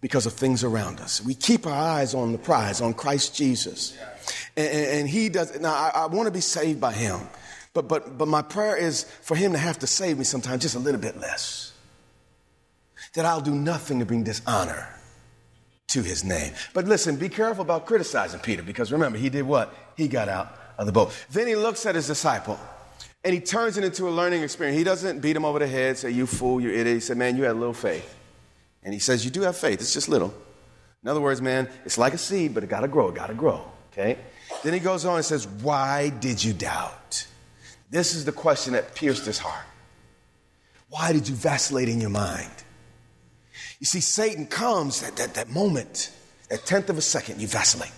because 0.00 0.24
of 0.24 0.32
things 0.32 0.64
around 0.64 1.00
us. 1.00 1.22
We 1.22 1.34
keep 1.34 1.66
our 1.66 1.72
eyes 1.72 2.14
on 2.14 2.32
the 2.32 2.38
prize, 2.38 2.80
on 2.80 2.94
Christ 2.94 3.34
Jesus. 3.34 3.96
And, 4.56 4.68
and 4.68 5.08
He 5.08 5.28
does, 5.28 5.58
now 5.60 5.72
I, 5.72 5.90
I 5.94 6.06
want 6.06 6.26
to 6.26 6.32
be 6.32 6.40
saved 6.40 6.80
by 6.80 6.92
Him, 6.92 7.20
but, 7.74 7.88
but, 7.88 8.18
but 8.18 8.28
my 8.28 8.42
prayer 8.42 8.76
is 8.76 9.04
for 9.04 9.36
Him 9.36 9.52
to 9.52 9.58
have 9.58 9.78
to 9.80 9.86
save 9.86 10.18
me 10.18 10.24
sometimes 10.24 10.62
just 10.62 10.74
a 10.74 10.80
little 10.80 11.00
bit 11.00 11.18
less. 11.18 11.72
That 13.14 13.24
I'll 13.24 13.40
do 13.40 13.54
nothing 13.54 13.98
to 13.98 14.06
bring 14.06 14.24
dishonor 14.24 14.88
to 15.92 16.02
his 16.02 16.24
name. 16.24 16.52
But 16.72 16.86
listen, 16.86 17.16
be 17.16 17.28
careful 17.28 17.62
about 17.62 17.86
criticizing 17.86 18.40
Peter 18.40 18.62
because 18.62 18.92
remember, 18.92 19.18
he 19.18 19.28
did 19.28 19.42
what? 19.42 19.74
He 19.96 20.08
got 20.08 20.28
out 20.28 20.58
of 20.78 20.86
the 20.86 20.92
boat. 20.92 21.12
Then 21.30 21.46
he 21.46 21.54
looks 21.54 21.86
at 21.86 21.94
his 21.94 22.06
disciple 22.06 22.58
and 23.24 23.34
he 23.34 23.40
turns 23.40 23.76
it 23.76 23.84
into 23.84 24.08
a 24.08 24.10
learning 24.10 24.42
experience. 24.42 24.76
He 24.76 24.84
doesn't 24.84 25.20
beat 25.20 25.36
him 25.36 25.44
over 25.44 25.58
the 25.58 25.66
head, 25.66 25.98
say, 25.98 26.10
You 26.10 26.26
fool, 26.26 26.60
you 26.60 26.70
idiot. 26.70 26.94
He 26.94 27.00
said, 27.00 27.16
Man, 27.16 27.36
you 27.36 27.44
had 27.44 27.56
little 27.56 27.74
faith. 27.74 28.18
And 28.82 28.92
he 28.92 29.00
says, 29.00 29.24
You 29.24 29.30
do 29.30 29.42
have 29.42 29.56
faith, 29.56 29.80
it's 29.80 29.92
just 29.92 30.08
little. 30.08 30.34
In 31.02 31.08
other 31.08 31.20
words, 31.20 31.42
man, 31.42 31.68
it's 31.84 31.98
like 31.98 32.14
a 32.14 32.18
seed, 32.18 32.54
but 32.54 32.62
it 32.62 32.68
gotta 32.68 32.88
grow, 32.88 33.08
it 33.08 33.14
gotta 33.14 33.34
grow. 33.34 33.64
Okay? 33.92 34.18
Then 34.62 34.72
he 34.72 34.80
goes 34.80 35.04
on 35.04 35.16
and 35.16 35.24
says, 35.24 35.46
Why 35.46 36.08
did 36.08 36.42
you 36.42 36.52
doubt? 36.52 37.26
This 37.90 38.14
is 38.14 38.24
the 38.24 38.32
question 38.32 38.72
that 38.72 38.94
pierced 38.94 39.26
his 39.26 39.38
heart. 39.38 39.66
Why 40.88 41.12
did 41.12 41.28
you 41.28 41.34
vacillate 41.34 41.88
in 41.88 42.00
your 42.00 42.10
mind? 42.10 42.61
You 43.82 43.86
see, 43.86 44.00
Satan 44.00 44.46
comes 44.46 45.02
at 45.02 45.16
that, 45.16 45.34
that 45.34 45.50
moment, 45.50 46.12
that 46.50 46.64
tenth 46.64 46.88
of 46.88 46.98
a 46.98 47.02
second, 47.02 47.40
you 47.40 47.48
vacillate, 47.48 47.90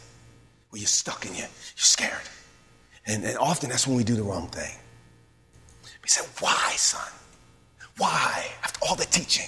Well, 0.72 0.78
you're 0.78 0.86
stuck 0.86 1.26
and 1.26 1.36
you're, 1.36 1.46
you're 1.46 1.50
scared. 1.76 2.26
And, 3.06 3.22
and 3.22 3.36
often 3.36 3.68
that's 3.68 3.86
when 3.86 3.94
we 3.94 4.02
do 4.02 4.14
the 4.14 4.22
wrong 4.22 4.48
thing. 4.48 4.74
He 6.02 6.08
said, 6.08 6.26
Why, 6.40 6.72
son? 6.76 7.12
Why? 7.98 8.46
After 8.62 8.78
all 8.82 8.96
the 8.96 9.04
teaching, 9.04 9.46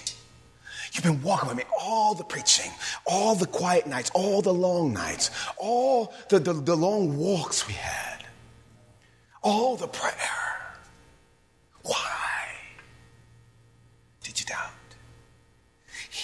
you've 0.93 1.05
been 1.05 1.23
walking 1.23 1.49
with 1.49 1.57
me, 1.57 1.65
all 1.81 2.15
the 2.15 2.25
preaching, 2.25 2.71
all 3.07 3.35
the 3.35 3.47
quiet 3.47 3.87
nights, 3.87 4.11
all 4.13 4.43
the 4.43 4.53
long 4.53 4.93
nights, 4.93 5.31
all 5.57 6.13
the, 6.29 6.39
the, 6.39 6.53
the 6.53 6.77
long 6.77 7.17
walks 7.17 7.67
we 7.67 7.73
had, 7.73 8.27
all 9.43 9.75
the 9.75 9.89
prayer. 9.89 10.77
Why 11.81 12.49
did 14.23 14.39
you 14.39 14.45
doubt? 14.45 14.76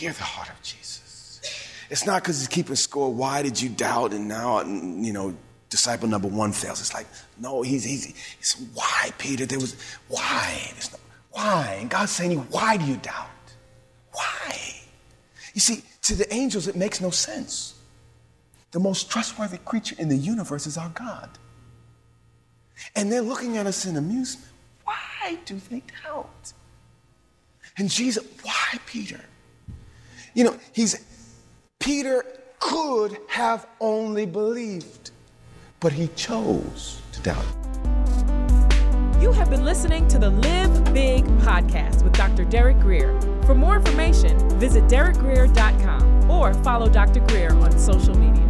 Hear 0.02 0.10
the 0.10 0.24
heart 0.24 0.48
of 0.48 0.60
Jesus. 0.62 1.40
It's 1.88 2.04
not 2.04 2.24
because 2.24 2.40
he's 2.40 2.48
keeping 2.48 2.74
score. 2.74 3.14
Why 3.14 3.40
did 3.40 3.62
you 3.62 3.68
doubt? 3.68 4.12
And 4.12 4.26
now, 4.26 4.60
you 4.62 5.12
know, 5.12 5.36
disciple 5.70 6.08
number 6.08 6.26
one 6.26 6.50
fails. 6.50 6.80
It's 6.80 6.92
like, 6.92 7.06
no, 7.38 7.62
he's, 7.62 7.84
he's, 7.84 8.06
he's 8.36 8.66
why, 8.74 9.12
Peter? 9.18 9.46
There 9.46 9.60
was, 9.60 9.76
why? 10.08 10.72
No, 10.90 10.98
why? 11.30 11.78
And 11.80 11.88
God's 11.88 12.10
saying, 12.10 12.36
why 12.50 12.78
do 12.78 12.84
you 12.84 12.96
doubt? 12.96 13.30
Why? 14.10 14.74
You 15.54 15.60
see, 15.60 15.84
to 16.02 16.16
the 16.16 16.34
angels, 16.34 16.66
it 16.66 16.74
makes 16.74 17.00
no 17.00 17.10
sense. 17.10 17.74
The 18.72 18.80
most 18.80 19.08
trustworthy 19.08 19.58
creature 19.58 19.94
in 20.00 20.08
the 20.08 20.16
universe 20.16 20.66
is 20.66 20.76
our 20.76 20.88
God. 20.88 21.30
And 22.96 23.12
they're 23.12 23.22
looking 23.22 23.56
at 23.56 23.68
us 23.68 23.86
in 23.86 23.96
amusement. 23.96 24.50
Why 24.82 25.38
do 25.44 25.60
they 25.70 25.84
doubt? 26.02 26.52
And 27.78 27.88
Jesus, 27.88 28.26
why, 28.42 28.80
Peter? 28.84 29.20
You 30.35 30.45
know, 30.45 30.57
he's, 30.73 31.05
Peter 31.79 32.25
could 32.59 33.18
have 33.29 33.66
only 33.81 34.25
believed, 34.25 35.11
but 35.81 35.92
he 35.92 36.09
chose 36.16 37.01
to 37.12 37.21
doubt. 37.21 37.45
You 39.21 39.33
have 39.33 39.51
been 39.51 39.64
listening 39.64 40.09
to 40.09 40.18
the 40.18 40.31
Live 40.31 40.92
Big 40.92 41.25
podcast 41.38 42.03
with 42.03 42.14
Dr. 42.14 42.45
Derek 42.45 42.81
Grier. 42.81 43.21
For 43.45 43.55
more 43.55 43.77
information, 43.77 44.38
visit 44.59 44.85
derekgrier.com 44.85 46.31
or 46.31 46.55
follow 46.64 46.88
Dr. 46.88 47.21
Grier 47.21 47.55
on 47.55 47.79
social 47.79 48.16
media. 48.16 48.41